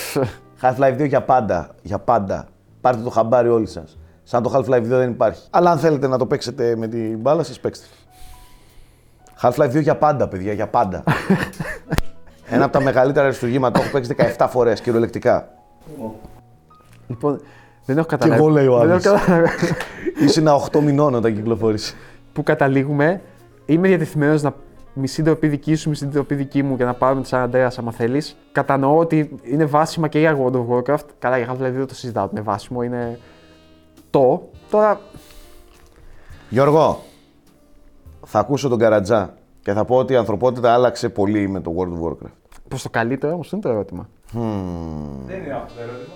[0.62, 1.68] Half-Life 2 για πάντα.
[1.82, 2.46] Για πάντα.
[2.80, 3.98] Πάρτε το χαμπάρι όλοι σας.
[4.22, 5.46] Σαν το Half-Life 2 δεν υπάρχει.
[5.50, 7.86] Αλλά αν θέλετε να το παίξετε με την μπάλα σας, παίξτε.
[9.42, 11.02] Half-Life 2 για πάντα, παιδιά, για πάντα.
[12.50, 13.78] Ένα από τα μεγαλύτερα αριστουργήματα.
[13.78, 15.48] Το έχω παίξει 17 φορές κυριολεκτικά.
[17.06, 17.40] Λοιπόν,
[17.88, 18.40] δεν έχω καταλάβει.
[18.40, 19.04] εγώ, λέει ο δεν άλλος.
[19.04, 19.48] έχω καταλάβει.
[20.18, 21.94] Ήσουν 8 μηνών όταν κυκλοφόρησε.
[22.32, 23.20] Που καταλήγουμε,
[23.66, 24.54] είμαι διατεθειμένος να
[24.92, 27.92] μισή ντροπή δική σου, μισή ντροπή δική μου και να πάρουμε τη San Andreas άμα
[27.92, 28.36] θέλεις.
[28.52, 31.04] Κατανοώ ότι είναι βάσιμα και για World of Warcraft.
[31.18, 33.18] Καλά, για Half-Life 2 δεν το συζητάω ότι είναι βάσιμο, είναι
[34.10, 34.48] το.
[34.70, 35.00] Τώρα,
[36.48, 37.02] Γιώργο,
[38.24, 42.02] θα ακούσω τον Καρατζά και θα πω ότι η ανθρωπότητα άλλαξε πολύ με το World
[42.02, 42.32] of Warcraft.
[42.68, 44.08] προς το καλύτερο όμως είναι το ερώτημα.
[44.32, 46.14] Δεν είναι αυτό το ερώτημα.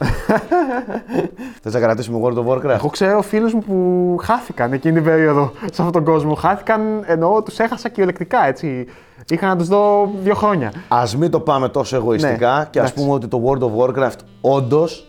[1.62, 2.68] Θες να κρατήσουμε World of Warcraft?
[2.78, 6.34] Εγώ ξέρω φίλους μου που χάθηκαν εκείνη την περίοδο σε αυτόν τον κόσμο.
[6.34, 8.86] Χάθηκαν εννοώ τους έχασα κυριολεκτικά έτσι.
[9.28, 10.72] Είχα να τους δω δύο χρόνια.
[10.88, 12.94] Ας μην το πάμε τόσο εγωιστικά Ναι, και ας εντάξει.
[12.94, 15.06] πούμε ότι το World of Warcraft όντως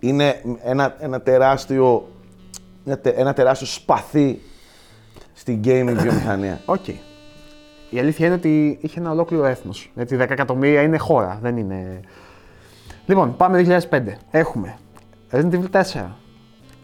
[0.00, 2.08] είναι ένα, ένα, τεράστιο,
[2.84, 4.40] ένα, τε- ένα τεράστιο σπαθί
[5.32, 6.60] στην gaming βιομηχανία.
[6.74, 6.88] Οκ.
[7.90, 9.90] Η αλήθεια είναι ότι είχε ένα ολόκληρο έθνος.
[9.94, 12.00] Γιατί 10 εκατομμύρια είναι χώρα, δεν είναι.
[13.06, 14.02] Λοιπόν, πάμε 2005.
[14.30, 14.76] Έχουμε
[15.30, 15.82] Resident Evil 4,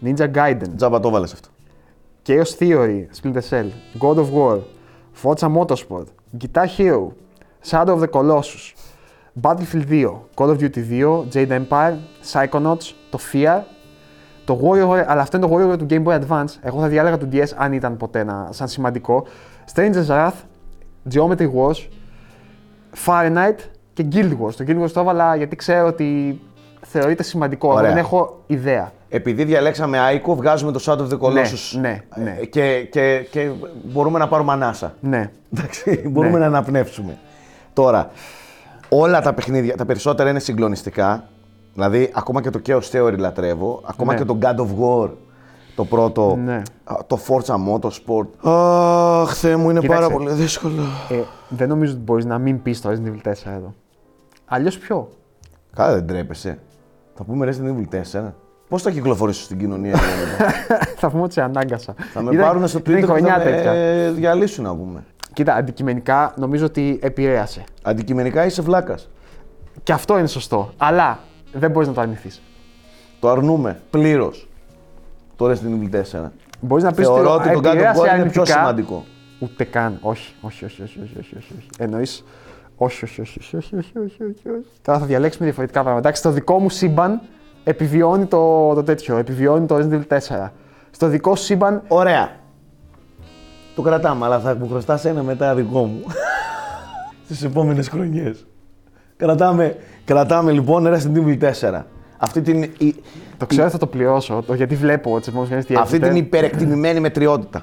[0.05, 1.49] Ninja Gaiden, Τζάμπα το βάλες αυτό.
[2.27, 4.59] Chaos Theory, Splinter Cell, God of War,
[5.23, 6.07] Forza Motorsport,
[6.39, 7.13] Guitar Hero,
[7.71, 8.75] Shadow of the Colossus,
[9.43, 11.97] Battlefield 2, Call of Duty 2, Jade Empire,
[12.33, 13.61] Psychonauts, το Fear,
[14.45, 16.55] το Warrior, αλλά αυτό είναι το Warrior του Game Boy Advance.
[16.61, 19.27] Εγώ θα διάλεγα του DS αν ήταν ποτέ ένα, σαν σημαντικό.
[19.75, 20.33] Stranger's Wrath,
[21.13, 21.89] Geometry Wars,
[23.07, 23.59] Fahrenheit
[24.03, 24.55] και Guild Wars.
[24.55, 26.41] Το Guild Wars το έβαλα γιατί ξέρω ότι
[26.87, 27.91] θεωρείται σημαντικό, αλλά Ωραία.
[27.93, 28.93] δεν έχω ιδέα.
[29.09, 31.79] Επειδή διαλέξαμε Aiko, βγάζουμε το Shadow of the Colossus.
[31.81, 32.37] ναι, ναι.
[32.41, 33.51] Ε, Και, και, και
[33.85, 34.95] μπορούμε να πάρουμε ανάσα.
[35.01, 35.31] Ναι.
[35.57, 36.39] Εντάξει, μπορούμε Ναι.
[36.39, 37.19] να αναπνεύσουμε.
[37.73, 38.11] Τώρα,
[38.89, 41.25] όλα τα παιχνίδια, τα περισσότερα είναι συγκλονιστικά.
[41.75, 43.81] Δηλαδή, ακόμα και το Chaos Theory λατρεύω.
[43.85, 44.19] Ακόμα Ναι.
[44.19, 44.67] και το God of
[45.05, 45.11] War,
[45.77, 46.37] το πρώτο.
[46.45, 46.63] Ναι.
[46.85, 48.51] α, Το Forza Motorsport.
[48.51, 50.01] Αχ, Θεέ μου, είναι Κοίταξε.
[50.03, 50.83] πάρα πολύ δύσκολο.
[51.09, 51.15] Ε,
[51.49, 53.75] δεν νομίζω ότι μπορείς να μην πεις το Resident Evil 4 εδώ.
[54.53, 55.09] Αλλιώς ποιο;
[55.75, 56.59] Καλά, δεν τρέπεσαι.
[57.15, 58.33] Θα πούμε Resident Evil 4.
[58.69, 60.55] Πώς θα κυκλοφορήσω στην κοινωνία, Γιάννη;
[61.01, 61.95] θα πούμε ότι σε ανάγκασα.
[62.13, 63.73] Θα με Ήταν- πάρουν στο ήταν Twitter και θα χρονιά με τέτοια.
[63.73, 65.05] ε, διαλύσουν, να πούμε.
[65.33, 67.65] Κοίτα, αντικειμενικά νομίζω ότι επηρέασε.
[67.83, 69.09] Αντικειμενικά είσαι βλάκας.
[69.83, 70.73] Και αυτό είναι σωστό.
[70.77, 71.19] Αλλά
[71.53, 72.43] δεν μπορείς να το αρνηθείς.
[73.21, 74.49] Το αρνούμε πλήρως
[75.37, 76.31] το Resident Evil 4.
[76.61, 78.45] Μπορείς να πεις Θεωρώ ότι το God of επηρέασε War είναι πιο αρνητικά.
[78.45, 79.05] σημαντικό.
[79.39, 79.99] Ούτε καν.
[80.01, 81.95] Όχι, όχι, όχι, όχι, όχι, όχι, όχι.
[81.95, 82.23] όχι.
[82.81, 82.93] Εννοεί.
[82.93, 84.67] Όχι, όχι, όχι, όχι, όχι, όχι, όχι, όχι, όχι.
[84.83, 86.07] Τώρα θα διαλέξουμε διαφορετικά πράγματα.
[86.09, 87.21] Εντάξει, στο δικό μου σύμπαν
[87.65, 89.17] επιβιώνει το, το τέτοιο.
[89.17, 90.49] Επιβιώνει το Resident Evil 4.
[90.91, 92.31] Στο δικό σου σύμπαν Ωραία.
[93.75, 96.01] Το κρατάμε, αλλά θα μου χρωστά ένα μετά δικό μου.
[97.25, 98.47] Στις επόμενες χρονιές.
[99.17, 101.83] Κρατάμε, Κρατάμε λοιπόν Resident Evil 4.
[102.19, 102.95] Αυτή την, η-
[103.37, 106.13] Το ξέρω θα το πληρώσω, το, γιατί βλέπω τι επόμενε μέρε τι αυτή έρχεται.
[106.13, 107.63] την υπερεκτιμημένη μετριότητα.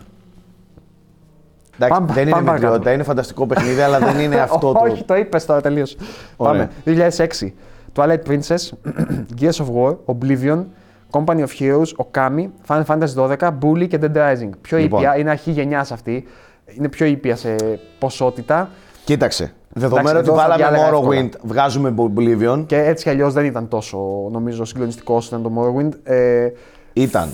[1.80, 2.62] Εντάξει, Πάμε- δεν είναι πάμε παρακάτω.
[2.68, 4.80] μετριότητα, είναι φανταστικό παιχνίδι, αλλά δεν είναι αυτό το.
[4.84, 5.98] Όχι, το είπες τώρα τελείως.
[6.38, 6.70] Ωραία.
[6.86, 7.10] Πάμε.
[7.42, 7.54] 2006.
[7.96, 8.70] Twilight Princess,
[9.42, 10.64] Gears of War, Oblivion,
[11.12, 14.50] Company of Heroes, Okami, Final Fantasy 12, Bully και Dead Rising.
[14.62, 15.00] Πιο Λοιπόν.
[15.00, 16.28] ήπια, είναι αρχή γενιάς αυτή.
[16.78, 17.56] Είναι πιο ήπια σε
[18.00, 18.70] ποσότητα
[19.04, 19.52] Κοίταξε.
[19.70, 21.22] Δεδομένου ότι εδώ θα βάλαμε διάλεγα εύκολα.
[21.22, 22.64] Morrowind, βγάζουμε Oblivion.
[22.66, 23.98] και έτσι κι αλλιώς δεν ήταν τόσο
[24.32, 25.92] νομίζω συγκλονιστικό όσο ήταν το Morrowind.
[26.04, 26.48] Ε,
[26.94, 27.30] Ήταν.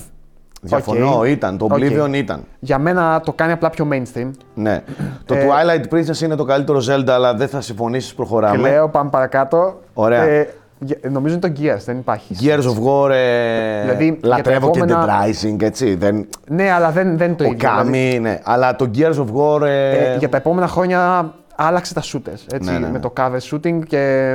[0.66, 1.28] Διαφωνώ, Οκ.
[1.28, 1.58] ήταν.
[1.58, 1.72] Το Οκ.
[1.78, 2.44] Oblivion ήταν.
[2.60, 4.32] για μένα το κάνει απλά πιο mainstream.
[4.54, 4.82] Ναι.
[5.26, 8.58] το Ε, Twilight Princess είναι το καλύτερο Zelda, αλλά δεν θα συμφωνήσεις, προχωράμε.
[8.58, 9.80] Κλαίω, πάμε παρακάτω.
[9.94, 10.24] Ωραία.
[10.24, 10.48] Ε,
[10.80, 12.36] γε- νομίζω είναι το Gears, δεν υπάρχει.
[12.42, 15.96] Gears of War, ε, Δηλαδή, για τα λατρεύω επόμενα- και Dead Rising, έτσι.
[15.96, 16.28] Δεν...
[16.48, 17.70] Ναι, αλλά δεν, δεν είναι το Ο ίδιο.
[17.70, 18.16] δηλαδή.
[18.18, 18.40] Okami, ναι.
[18.44, 19.62] Αλλά το Gears of War...
[19.62, 22.54] ε, Ε, για τα επόμενα χρόνια άλλαξε τα shooters.
[22.54, 22.92] Έτσι, Ναι, ναι, ναι.
[22.92, 24.34] Με το cover shooting και.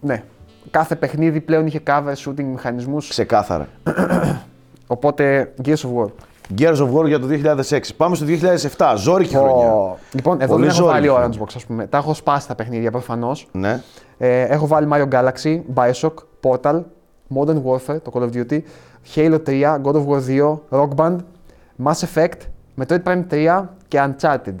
[0.00, 0.22] Ναι.
[0.70, 3.68] Κάθε παιχνίδι πλέον είχε cover shooting μηχανισμούς, Ξεκάθαρα.
[4.86, 6.06] Οπότε Gears of War.
[6.58, 7.80] Gears of War για το 2006.
[7.96, 8.26] Πάμε στο
[8.76, 8.94] 2007.
[8.96, 9.72] Ζόρικη χρονιά.
[9.74, 11.38] Ω, Λοιπόν, εδώ Πολύ δεν έχω βάλει ζόρικη.
[11.38, 11.86] Orange Box, ας πούμε.
[11.86, 13.48] Τα έχω σπάσει τα παιχνίδια προφανώς.
[13.52, 13.80] Ναι.
[14.18, 16.82] Ε, έχω βάλει Mario Galaxy, Bioshock, Portal,
[17.34, 18.60] Modern Warfare, το Call of Duty,
[19.14, 21.16] Halo 3, God of War 2, Rock Band,
[21.84, 22.38] Mass Effect,
[22.80, 24.54] Metroid Prime 3 και Uncharted.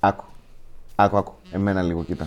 [0.00, 0.24] Άκου.
[0.96, 1.32] Άκου, άκου.
[1.52, 2.26] Εμένα λίγο, κοίτα.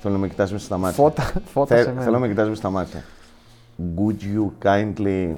[0.00, 1.02] Θέλω να με κοιτάς μέσα στα μάτια.
[1.04, 2.00] Φώτα, φώτα Θε- σε μένα.
[2.02, 3.04] Θέλω να με κοιτάς μέσα στα μάτια.
[3.96, 5.36] Would you kindly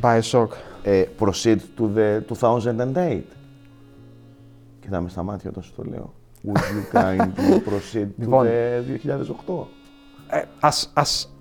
[0.00, 0.48] Bioshock.
[0.82, 3.20] ε, proceed to the 2008?
[4.80, 6.12] Κοιτάμε στα μάτια όταν σου το λέω.
[6.46, 8.46] Would you kindly proceed to Λοιπόν.
[8.46, 9.66] the 2008?
[10.28, 11.32] Ε, ας, ας,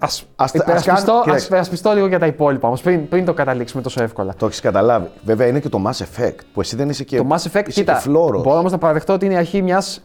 [0.00, 1.46] ας, Ας- υπερασπιστώ, ας κάνω- ας κοίταξε.
[1.46, 4.34] υπερασπιστώ λίγο για τα υπόλοιπα όμως, πριν, πριν το καταλήξουμε τόσο εύκολα.
[4.34, 5.08] Το έχεις καταλάβει.
[5.24, 7.16] Βέβαια είναι και το Mass Effect που εσύ δεν είσαι και.
[7.16, 8.42] το Mass Effect, είσαι κοίτα, και φλόρος.
[8.42, 10.04] μπορώ όμως να παραδεχτώ ότι είναι η αρχή μιας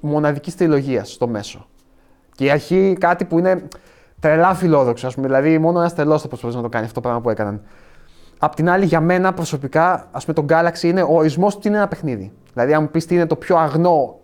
[0.00, 1.66] μοναδικής τριλογίας στο μέσο.
[2.34, 3.62] Και η αρχή κάτι που είναι
[4.20, 5.26] τρελά φιλόδοξος, ας πούμε.
[5.26, 7.60] Δηλαδή, μόνο ένας τρελός θα προσπαθήσει να το κάνει αυτό το πράγμα που έκαναν.
[8.38, 11.68] Απ' την άλλη, για μένα προσωπικά, ας πούμε, το Galaxy είναι ο ορισμός του τι
[11.68, 12.32] είναι ένα παιχνίδι.
[12.52, 14.18] Δηλαδή, αν μου πεις τι είναι το πιο αγνό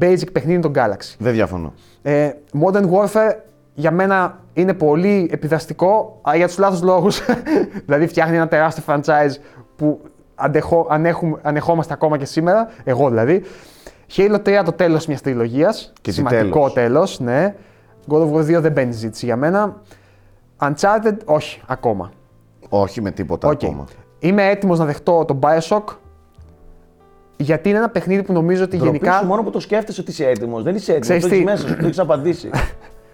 [0.00, 1.14] basic παιχνίδι, είναι το Galaxy.
[1.18, 1.72] Δεν διαφωνώ.
[2.02, 2.30] Ε,
[2.64, 3.34] Modern Warfare
[3.74, 7.20] για μένα είναι πολύ επιδραστικό, αλλά για τους λάθος λόγους.
[7.86, 9.34] δηλαδή φτιάχνει ένα τεράστιο franchise
[9.76, 10.00] που
[10.34, 13.42] αντεχώ, ανέχουμε, ανεχόμαστε ακόμα και σήμερα, εγώ δηλαδή.
[14.16, 16.72] Halo 3 το τέλος μιας τριλογίας, τι σημαντικό τέλος.
[16.72, 17.54] τέλος, ναι.
[18.08, 19.80] God of War 2 δεν μπαίνει συζήτηση για μένα.
[20.60, 22.10] Uncharted, όχι, ακόμα.
[22.68, 23.64] Όχι με τίποτα Οκ.
[23.64, 23.84] ακόμα.
[24.18, 25.82] Είμαι έτοιμος να δεχτώ το Bioshock,
[27.36, 29.18] γιατί είναι ένα παιχνίδι που νομίζω ότι Ντροπή γενικά...
[29.18, 30.62] σου μόνο που το σκέφτεσαι ότι είσαι έτοιμος.
[30.62, 31.06] Δεν είσαι έτοιμος.
[31.08, 32.50] Ξέρεις Το έχεις τι; μέσα σου, το έχεις απαντήσει.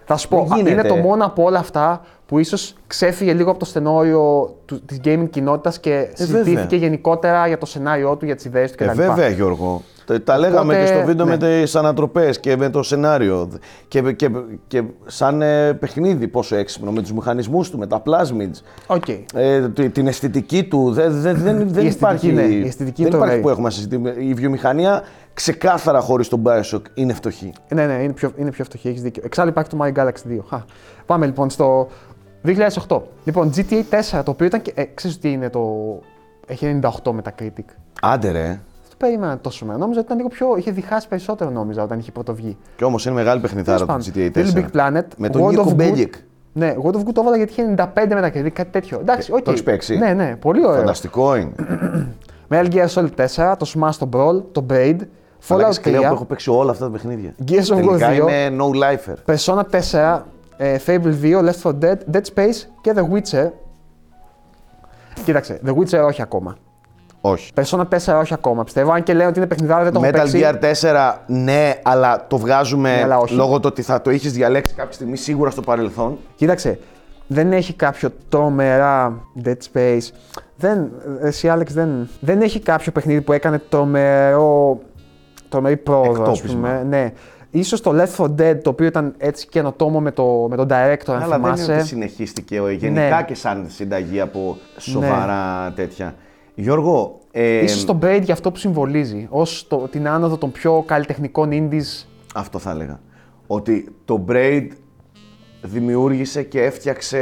[0.05, 0.71] Θα σου πω, Δεν γίνεται.
[0.71, 4.99] είναι το μόνο από όλα αυτά που ίσως ξέφυγε λίγο από το στενό όριο της
[5.03, 6.77] gaming κοινότητας και συζητήθηκε Ε, βέβαια.
[6.79, 8.95] γενικότερα για το σενάριό του, για τις ιδέες του ε, κτλ.
[8.95, 9.81] βέβαια, Γιώργο.
[10.05, 11.37] Τα, τα λέγαμε και στο βίντεο ναι.
[11.37, 13.49] με τις ανατροπές και με το σενάριο.
[13.87, 14.29] Και, και,
[14.67, 18.61] και σαν ε, παιχνίδι, πόσο έξυπνο, με τους μηχανισμούς του, με τα plasmids.
[18.87, 19.07] Οκ.
[19.33, 20.91] Ε, τη- την αισθητική του.
[20.91, 23.43] Δεν, δεν, δεν, δεν αισθητική, υπάρχει, ναι, η αισθητική δεν το υπάρχει λέει.
[23.43, 24.15] που έχουμε να συζητήσουμε.
[24.17, 27.53] Η βιομηχανία ξεκάθαρα χωρίς τον Bioshock είναι φτωχή.
[27.69, 29.21] Ναι, ναι, είναι πιο, είναι πιο φτωχή, έχεις δίκιο.
[29.25, 30.39] Εξάλλου υπάρχει το Mario Galaxy 2.
[30.49, 30.65] Χα.
[31.05, 31.87] Πάμε λοιπόν στο
[32.87, 33.01] 2008.
[33.23, 33.61] Λοιπόν, GTA
[34.19, 34.71] 4, το οποίο ήταν και.
[34.75, 35.69] Ε, ξέρεις τι είναι το.
[36.47, 37.65] Έχει 98 Metacritic.
[38.01, 38.59] Άντε ρε.
[39.03, 39.77] Δεν το περίμενα τόσο μένα.
[39.77, 40.55] Νόμιζα ότι ήταν λίγο πιο.
[40.57, 42.57] είχε διχάσει περισσότερο, νόμιζα, όταν είχε πρωτοβγεί.
[42.75, 44.31] Κι όμως είναι μεγάλη παιχνιδάρα το Τέλος GTA 4.
[44.33, 45.05] πάντων, Little Big Planet.
[45.17, 45.75] Με τον World Νίκο of Goo.
[45.75, 46.13] Μπέλικ.
[46.53, 48.99] Ναι, World of Goo το έβαλα γιατί είχε 95 Metacritic, κάτι τέτοιο.
[48.99, 49.43] Εντάξει, Ε, οκ.
[49.43, 50.79] το έχεις παίξει; Ναι, ναι, πολύ ωραίο.
[50.79, 51.51] Φανταστικό είναι.
[52.49, 54.97] Metal Gear Solid 4, το Smash, το Brawl, το Braid,
[55.47, 55.71] Fallout Fallout 3.
[55.83, 57.33] 3, που έχω παίξει όλα αυτά τα παιχνίδια.
[57.47, 58.15] Gears of War Τελικά 2.
[58.15, 59.33] είμαι no lifer.
[59.35, 59.61] Persona
[59.91, 60.21] 4,
[60.57, 63.49] ε, Fable 2, Left 4 Dead, Dead Space και The Witcher.
[65.25, 66.55] Κοίταξε, The Witcher όχι ακόμα.
[67.25, 67.51] Όχι.
[67.55, 68.91] Persona 4 όχι ακόμα, πιστεύω.
[68.91, 70.41] Αν και λένε ότι είναι παιχνιδάρα, δεν το έχω Metal παίξει.
[70.83, 73.33] Gear 4, ναι, αλλά το βγάζουμε Ναι, αλλά όχι.
[73.35, 76.17] λόγω του ότι θα το είχες διαλέξει κάποια στιγμή σίγουρα στο παρελθόν.
[76.35, 76.79] Κοίταξε,
[77.27, 80.07] δεν έχει κάποιο τρομερά Dead Space.
[80.57, 84.79] Δεν, εσύ Άλεξ, δεν, δεν έχει κάποιο παιχνίδι που έκανε τρομερό,
[85.49, 86.59] τρομερή πρόοδο, ας Εκτόπισμα.
[86.69, 86.83] πούμε.
[86.89, 87.11] Ναι.
[87.51, 91.13] Ίσως το Left 4 Dead, το οποίο ήταν έτσι καινοτόμο με, το, με τον director,
[91.13, 91.63] αν αλλά δεν θυμάσαι.
[91.63, 93.23] είναι ότι συνεχίστηκε ο- γενικά Ναι.
[93.27, 96.15] και σαν συνταγή από σοβαρά τέτοια.
[96.55, 100.83] Γιώργο, ε, Ίσως το Braid για αυτό που συμβολίζει, ως το, την άνοδο των πιο
[100.87, 102.05] καλλιτεχνικών indies.
[102.35, 102.99] αυτό θα έλεγα.
[103.47, 104.67] Ότι το Braid
[105.61, 107.19] δημιούργησε και έφτιαξε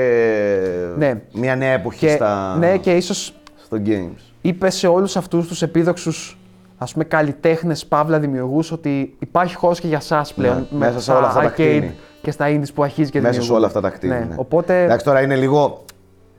[0.98, 1.22] Ναι.
[1.34, 4.22] μια νέα εποχή Και, στα, Ναι, και ίσως στο games.
[4.42, 6.38] είπε σε όλους αυτούς τους επίδοξους
[6.78, 11.12] ας πούμε καλλιτέχνες, παύλα δημιουργούς ότι υπάρχει χώρος και για σας πλέον Ναι, μέσα σε
[11.12, 11.94] όλα αυτά τα arcade κτήνη.
[12.22, 13.58] και στα indies που αρχίζει και Μέσα σε δημιουργούν.
[13.58, 14.20] όλα αυτά τα κτήνη.
[14.20, 14.26] Ναι.
[14.26, 14.36] ναι.
[14.38, 15.84] Οπότε, Εντάξει, τώρα είναι λίγο.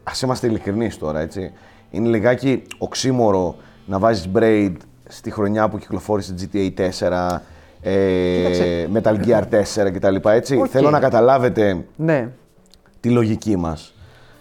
[0.04, 1.52] Ας είμαστε ειλικρινείς τώρα, έτσι.
[1.92, 3.54] Είναι λιγάκι οξύμωρο
[3.86, 4.72] να βάζεις Braid
[5.08, 7.38] στη χρονιά που κυκλοφόρησε GTA 4
[7.82, 9.42] ε, Metal Gear
[9.86, 10.16] 4 κτλ.
[10.28, 10.56] Έτσι.
[10.56, 10.66] Οκ.
[10.70, 12.28] Θέλω να καταλάβετε Ναι.
[13.00, 13.94] τη λογική μας.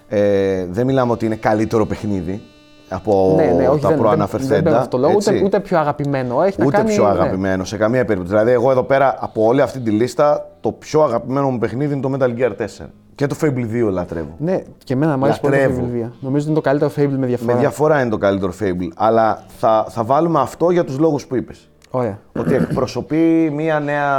[0.07, 2.41] Ε, δεν μιλάμε ότι είναι καλύτερο παιχνίδι
[2.89, 4.53] από ναι, ναι, όχι, τα δεν, προαναφερθέντα.
[4.53, 5.43] δεν, δεν παίρνω αυτό το λόγο, ούτε, έτσι.
[5.43, 6.41] ούτε πιο αγαπημένο.
[6.41, 7.09] Έχει να Ούτε κάνει, πιο ναι.
[7.09, 8.33] αγαπημένο σε καμία περίπτωση.
[8.33, 12.01] Δηλαδή, εγώ εδώ πέρα από όλη αυτή τη λίστα, το πιο αγαπημένο μου παιχνίδι είναι
[12.01, 12.85] το Metal Gear 4.
[13.15, 14.35] Και το Fable 2 λατρεύω.
[14.37, 15.87] Ναι, και εμένα μου αρέσει πολύ το Λατρεύω.
[15.93, 16.09] Fable 2.
[16.19, 17.53] Νομίζω ότι είναι το καλύτερο Fable με διαφορά.
[17.53, 18.89] Με διαφορά είναι το καλύτερο Fable.
[18.95, 21.69] Αλλά θα, θα βάλουμε αυτό για τους λόγους που είπες.
[21.91, 22.19] Ωραία.
[22.39, 24.09] ότι εκπροσωπεί μία νέα.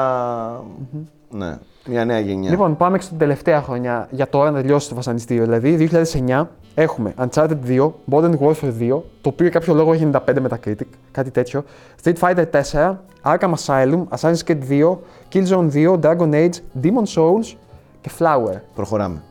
[1.31, 2.51] ναι, μία νέα γενιά.
[2.51, 5.45] Λοιπόν, πάμε και στην τελευταία χρονιά για τώρα να τελειώσει το βασανιστήριο.
[5.45, 5.89] Δηλαδή,
[6.29, 10.87] 2009 έχουμε Uncharted 2, Modern Warfare 2, το οποίο για κάποιο λόγο έχει 95 Metacritic,
[11.11, 11.65] κάτι τέτοιο.
[12.03, 14.97] Street Fighter 4, Arkham Asylum, Assassin's Creed 2,
[15.33, 17.55] Killzone 2, Dragon Age, Demon Souls
[18.03, 18.61] και Flower.
[18.75, 19.23] Προχωράμε.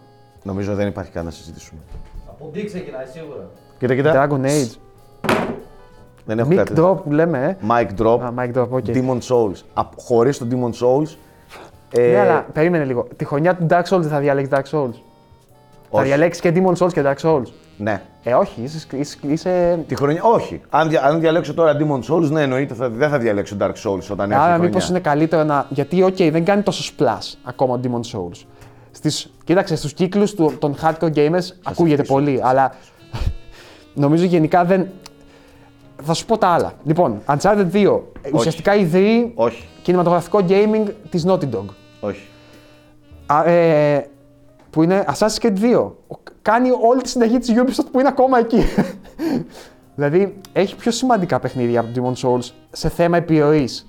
[0.44, 1.80] Νομίζω δεν υπάρχει καν να συζητήσουμε.
[2.30, 3.50] Από D ξεκινάει σίγουρα.
[3.80, 4.28] Κοίτα, κοίτα.
[4.30, 4.76] Dragon Age.
[6.26, 6.74] Δεν έχω Mic κάτι.
[6.78, 7.66] Drop που λέμε, ε.
[7.70, 8.20] Mic Drop.
[8.22, 8.84] Α, Mic Drop, οκ.
[8.88, 9.84] Demon Souls.
[9.98, 11.16] Χωρίς το Demon Souls.
[11.94, 13.08] Ε, Ναι, αλλά περίμενε λίγο.
[13.16, 14.94] Τη χρονιά του Dark Souls δεν θα διαλέξει Dark Souls.
[15.94, 16.06] Θα όχι.
[16.06, 17.46] διαλέξει και Demon Souls και Dark Souls.
[17.78, 18.02] Ναι.
[18.24, 20.22] Ε, όχι, είσαι, είσαι, είσαι Τη χρονιά.
[20.24, 20.62] Όχι.
[20.70, 24.08] Αν, δια- αν διαλέξω τώρα Demon Souls, ναι, εννοείται θα, δεν θα διαλέξω Dark Souls
[24.12, 24.58] όταν έρθει η Άρα, χρονιά.
[24.68, 25.66] μήπως είναι καλύτερο να.
[25.70, 28.46] Γιατί, οκ, δεν κάνει τόσο splash ακόμα ο Demon Souls.
[28.92, 32.14] Στις, κοίταξε, στους κύκλους των hardcore gamers ακούγεται χτίσω.
[32.14, 32.72] πολύ, αλλά
[33.94, 34.88] νομίζω γενικά δεν.
[36.04, 36.74] Θα σου πω τα άλλα.
[36.84, 39.68] Λοιπόν, Uncharted 2, ε, ουσιαστικά ιδρύει Όχι.
[39.82, 41.66] κινηματογραφικό gaming της Naughty Dog.
[42.00, 42.28] Όχι.
[43.26, 44.10] Α, ε,
[44.70, 45.92] που είναι Assassin's Creed 2.
[46.08, 48.64] Ο- Κάνει όλη τη συνταγή της Ubisoft που είναι ακόμα εκεί.
[49.96, 53.86] δηλαδή έχει πιο σημαντικά παιχνίδια από το Demon Souls σε θέμα επιρροής.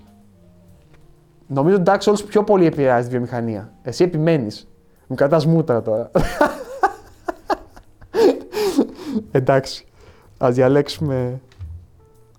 [1.47, 3.73] Νομίζω ότι Dark Souls πιο πολύ επηρεάζει τη βιομηχανία.
[3.83, 4.69] Εσύ επιμένεις.
[5.13, 6.11] Μου κρατάς μούτρα τώρα.
[9.31, 9.87] Εντάξει.
[10.45, 11.41] Α διαλέξουμε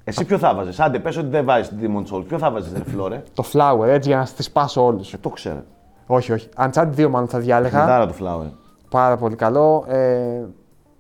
[0.04, 2.24] Εσύ ποιο θα βάζεις; Άντε, πες ότι δεν βάζεις Demon Souls.
[2.28, 3.24] Ποιο θα βάζεις, ρε Φλόρε.
[3.34, 5.14] το Flower έτσι για να τις σπάσω όλους.
[5.14, 5.64] Ε, το ξέρω.
[6.08, 6.50] όχι, όχι.
[6.58, 7.80] Uncharted 2 μάλλον θα διάλεγα.
[7.80, 8.50] Μητάρα του Flower.
[8.90, 9.86] Πάρα πολύ καλό.
[9.88, 10.42] Ε,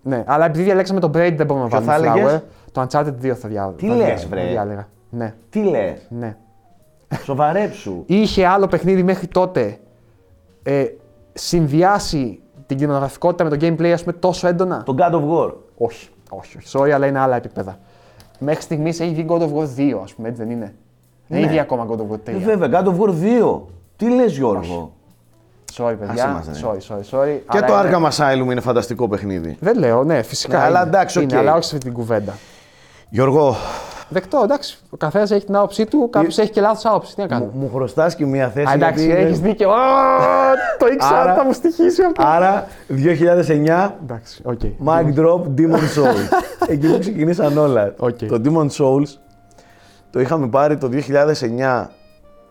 [0.01, 2.17] ναι, αλλά επειδή διαλέξαμε τον Braid δεν μπορούμε να Ποιο βάλουμε θα Flower.
[2.17, 3.75] έλεγες; Το Uncharted 2 θα διάλεγα.
[3.77, 4.87] Τι λες, βρε; διάλεγα.
[5.09, 6.37] Ναι, Τι λες; ναι.
[7.23, 8.03] Σοβαρέψου.
[8.05, 9.77] Είχε άλλο παιχνίδι μέχρι τότε
[10.63, 10.85] ε,
[11.33, 15.53] συνδυάσει την κινηματογραφικότητα με το gameplay ας πούμε τόσο έντονα; Το God of War.
[15.77, 16.67] Όχι, όχι, όχι.
[16.77, 17.79] Sorry, αλλά είναι άλλα επίπεδα.
[18.39, 20.75] Μέχρι στιγμής έχει βγει God of War 2, ας πούμε, έτσι δεν είναι;
[21.27, 22.33] Δεν έχει βγει ακόμα God of War 3.
[22.33, 23.61] Ε, βέβαια, God of War 2.
[23.95, 24.93] Τι λες Γιώργο;
[25.77, 26.27] Sorry, παιδιά.
[26.27, 26.53] μας, ναι.
[26.63, 27.39] sorry, sorry, sorry.
[27.49, 29.57] Και αλλά το είναι- Arkham Asylum είναι φανταστικό παιχνίδι.
[29.59, 30.57] Δεν λέω, ναι, φυσικά.
[30.57, 30.89] Ναι, αλλά είναι.
[30.89, 31.23] εντάξει, οκ.
[31.23, 32.33] Είναι, αλλά όχι σε αυτή την κουβέντα.
[33.09, 33.55] Γιώργο,
[34.09, 34.77] Δεκτό, εντάξει.
[34.89, 37.15] Ο καθένας έχει την άποψή του, κάποιος έχει και λάθος άποψη.
[37.15, 37.51] Τι να μου, κάνουμε.
[37.55, 38.67] μου χρωστάς και μία θέση.
[38.69, 39.69] Α, εντάξει, γιατί έχεις δεν- δίκιο.
[39.69, 39.73] Ω,
[40.79, 42.23] Το ήξερα, Άρα- θα μου στοιχήσει αυτό.
[42.25, 44.59] Άρα, 2009, Εντάξει, οκ.
[44.85, 46.29] Mic Drop, Demon's Souls.
[46.73, 47.93] Εκεί που ξεκινήσαν όλα.
[47.97, 48.17] Οκ.
[48.17, 49.07] Το Demon's Souls
[50.09, 51.89] το είχαμε πάρει το 2009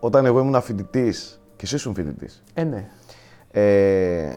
[0.01, 1.15] όταν εγώ ήμουν φοιτητή
[1.57, 2.29] και εσύ ήσουν φοιτητή.
[2.55, 2.85] Ε, ναι.
[3.51, 4.33] Ε,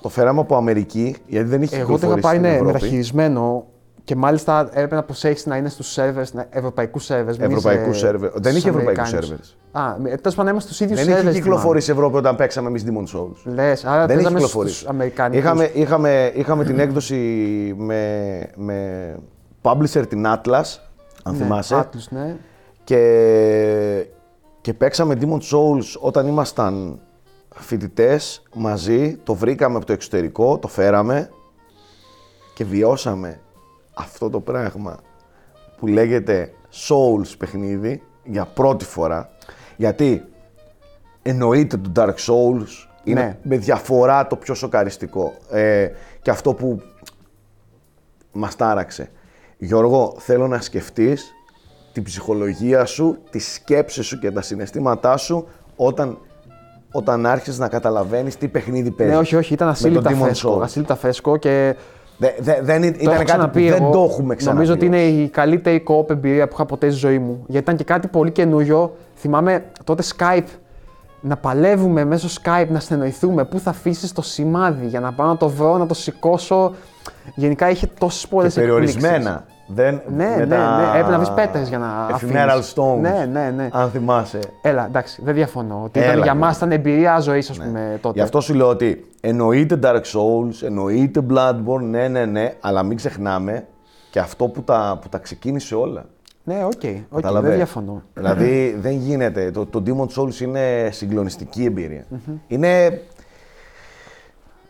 [0.00, 2.72] το φέραμε από Αμερική γιατί δεν είχε Εγώ το είχα κυκλοφορήσει πάει στην ναι, Ευρώπη.
[2.72, 3.64] μεταχειρισμένο
[4.04, 7.40] και μάλιστα έπρεπε να προσέχεις να είναι στους σερβερ, ευρωπαϊκούς σερβερ.
[7.40, 8.30] Ευρωπαϊκούς σερβερ.
[8.34, 9.36] Δεν είχε ευρωπαϊκούς σερβερ.
[9.72, 11.32] Α, τέλος πάντων είμαστε στους ίδιους Δεν σερβερ.
[11.32, 13.36] είχε κυκλοφορήσει η Ευρώπη όταν παίξαμε εμείς Demon Souls.
[13.44, 14.76] Λες, άρα Δεν είχε παίζαμε κυκλοφορήσει.
[14.78, 15.38] στου Αμερικανικού.
[15.42, 17.14] Είχαμε, είχαμε, είχαμε την έκδοση
[17.78, 19.14] με, με
[19.62, 20.78] publisher την Atlas,
[21.22, 21.74] αν θυμάσαι.
[21.76, 22.36] Άτλους, ναι.
[22.84, 24.06] Και,
[24.60, 27.00] και παίξαμε Demon Souls όταν ήμασταν
[27.54, 29.16] φοιτητές μαζί.
[29.24, 31.30] Το βρήκαμε από το εξωτερικό, το φέραμε
[32.54, 33.38] και βιώσαμε
[33.94, 34.98] αυτό το πράγμα
[35.78, 36.52] που λέγεται
[36.88, 39.30] Souls παιχνίδι για πρώτη φορά.
[39.76, 40.24] Γιατί
[41.22, 42.66] εννοείται το Dark Souls
[43.04, 43.38] είναι Ναι.
[43.42, 45.34] με διαφορά το πιο σοκαριστικό.
[45.50, 45.88] Ε,
[46.22, 46.82] και αυτό που
[48.32, 49.10] μας τάραξε.
[49.58, 51.32] Γιώργο, θέλω να σκεφτείς
[51.92, 56.18] την ψυχολογία σου, τη σκέψη σου και τα συναισθήματά σου όταν,
[56.92, 59.14] όταν άρχισες να καταλαβαίνεις τι παιχνίδι παίζεις.
[59.14, 60.58] Ναι, όχι, όχι, ήταν Με το ασύλληπτα Demon's φρέσκο.
[60.58, 60.62] Souls.
[60.62, 61.76] Ασύλληπτα φρέσκο και
[62.16, 63.90] Δε, δε, δεν είναι- το ήταν έχω κάτι ξαναπεί που δεν εγώ.
[63.92, 64.56] το έχουμε ξαναπεί.
[64.56, 67.44] Νομίζω ότι είναι η καλύτερη co-op εμπειρία που είχα ποτέ στη ζωή μου.
[67.46, 68.96] Γιατί ήταν και κάτι πολύ καινούριο.
[69.16, 70.44] Θυμάμαι τότε Skype
[71.20, 73.44] να παλεύουμε μέσω Skype να στενοηθούμε.
[73.44, 76.72] Πού θα αφήσεις το σημάδι για να πάω να το βρω, να το σηκώσω.
[77.34, 79.44] Γενικά είχε τόσες πολλές Και περιορισμένα.
[79.66, 80.88] Δεν, Ναι, με ναι, τα ναι.
[80.88, 82.74] Έπρεπε να βρεις πέτρες για να Ephemeral αφήσεις.
[82.76, 83.00] stones.
[83.00, 83.68] Ναι, ναι, ναι.
[83.72, 84.38] Αν θυμάσαι.
[84.62, 85.80] Έλα, εντάξει, δεν διαφωνώ.
[85.84, 86.40] Ότι ήταν, Έλα, για ναι.
[86.40, 88.14] μας ήταν εμπειρία ζωής, ας πούμε, τότε.
[88.18, 92.96] Γι' αυτό σου λέω ότι εννοείται Dark Souls, εννοείται Bloodborne, ναι, ναι, ναι, αλλά μην
[92.96, 93.66] ξεχνάμε
[94.10, 96.04] και αυτό που τα, που τα ξεκίνησε όλα.
[96.46, 97.48] Ναι, οκ, okay, Κατάλαβες.
[97.48, 98.02] δεν διαφωνώ.
[98.14, 99.50] Δηλαδή δεν γίνεται.
[99.50, 102.04] Το, το Demon's Souls είναι συγκλονιστική εμπειρία.
[102.46, 103.00] Είναι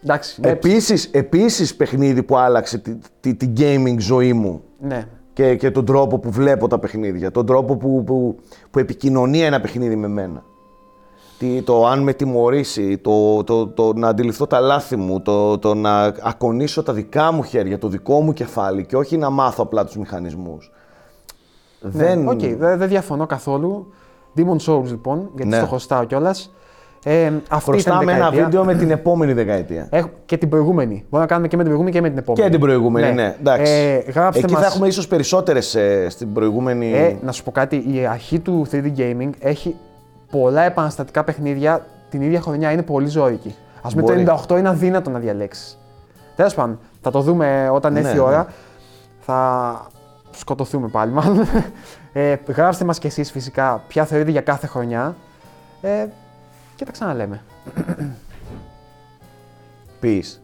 [0.04, 4.62] Εντάξει, ναι, επίσης, επίσης παιχνίδι που άλλαξε τη, τη, τη gaming ζωή μου.
[4.80, 5.06] ναι.
[5.32, 8.36] και, και τον τρόπο που βλέπω τα παιχνίδια, τον τρόπο που, που,
[8.70, 10.42] που επικοινωνεί ένα παιχνίδι με μένα.
[11.38, 15.74] Τι, το αν με τιμωρήσει, το, το, το, να αντιληφθώ τα λάθη μου, το, το
[15.74, 19.84] να ακονίσω τα δικά μου χέρια, το δικό μου κεφάλι και όχι να μάθω απλά
[19.84, 20.72] τους μηχανισμούς.
[21.80, 22.22] Δεν...
[22.22, 23.92] Ναι, οκ, δεν δεν διαφωνώ καθόλου.
[24.36, 25.56] Demon's Souls λοιπόν, γιατί Ναι.
[25.56, 26.54] στο χρωστάω κιόλας.
[27.06, 28.44] Ε, αυτή Χρωστάμε ήταν η ένα δεκαετία.
[28.44, 29.86] βίντεο με την επόμενη δεκαετία.
[29.90, 30.94] Έχω και την προηγούμενη.
[30.94, 32.44] Μπορούμε να κάνουμε και με την προηγούμενη και με την επόμενη.
[32.44, 33.34] Και την προηγούμενη, ναι.
[33.40, 33.72] Εντάξει.
[33.72, 36.92] Ε, γράψτε Εκεί μας, θα έχουμε ίσως περισσότερες ε, στην προηγούμενη...
[36.92, 39.76] ε, να σου πω κάτι, η αρχή του 3D Gaming έχει
[40.30, 42.72] πολλά επαναστατικά παιχνίδια την ίδια χρονιά.
[42.72, 43.54] Είναι πολύ ζώρικη.
[43.82, 44.24] Ας πούμε Μπορεί.
[44.24, 45.78] το 98 είναι αδύνατο να διαλέξεις.
[46.36, 48.20] Τέλος πάντων, θα το δούμε όταν Ναι, έρθει η ναι.
[48.20, 48.46] ώρα.
[49.20, 49.80] Θα
[50.30, 51.46] σκοτωθούμε πάλι μάλλον.
[52.16, 55.16] Ε, γράψτε μας κι εσείς φυσικά ποια θεωρείτε για κάθε χρονιά.
[55.80, 56.06] Ε,
[56.76, 57.42] και τα ξαναλέμε.
[60.02, 60.38] Peace.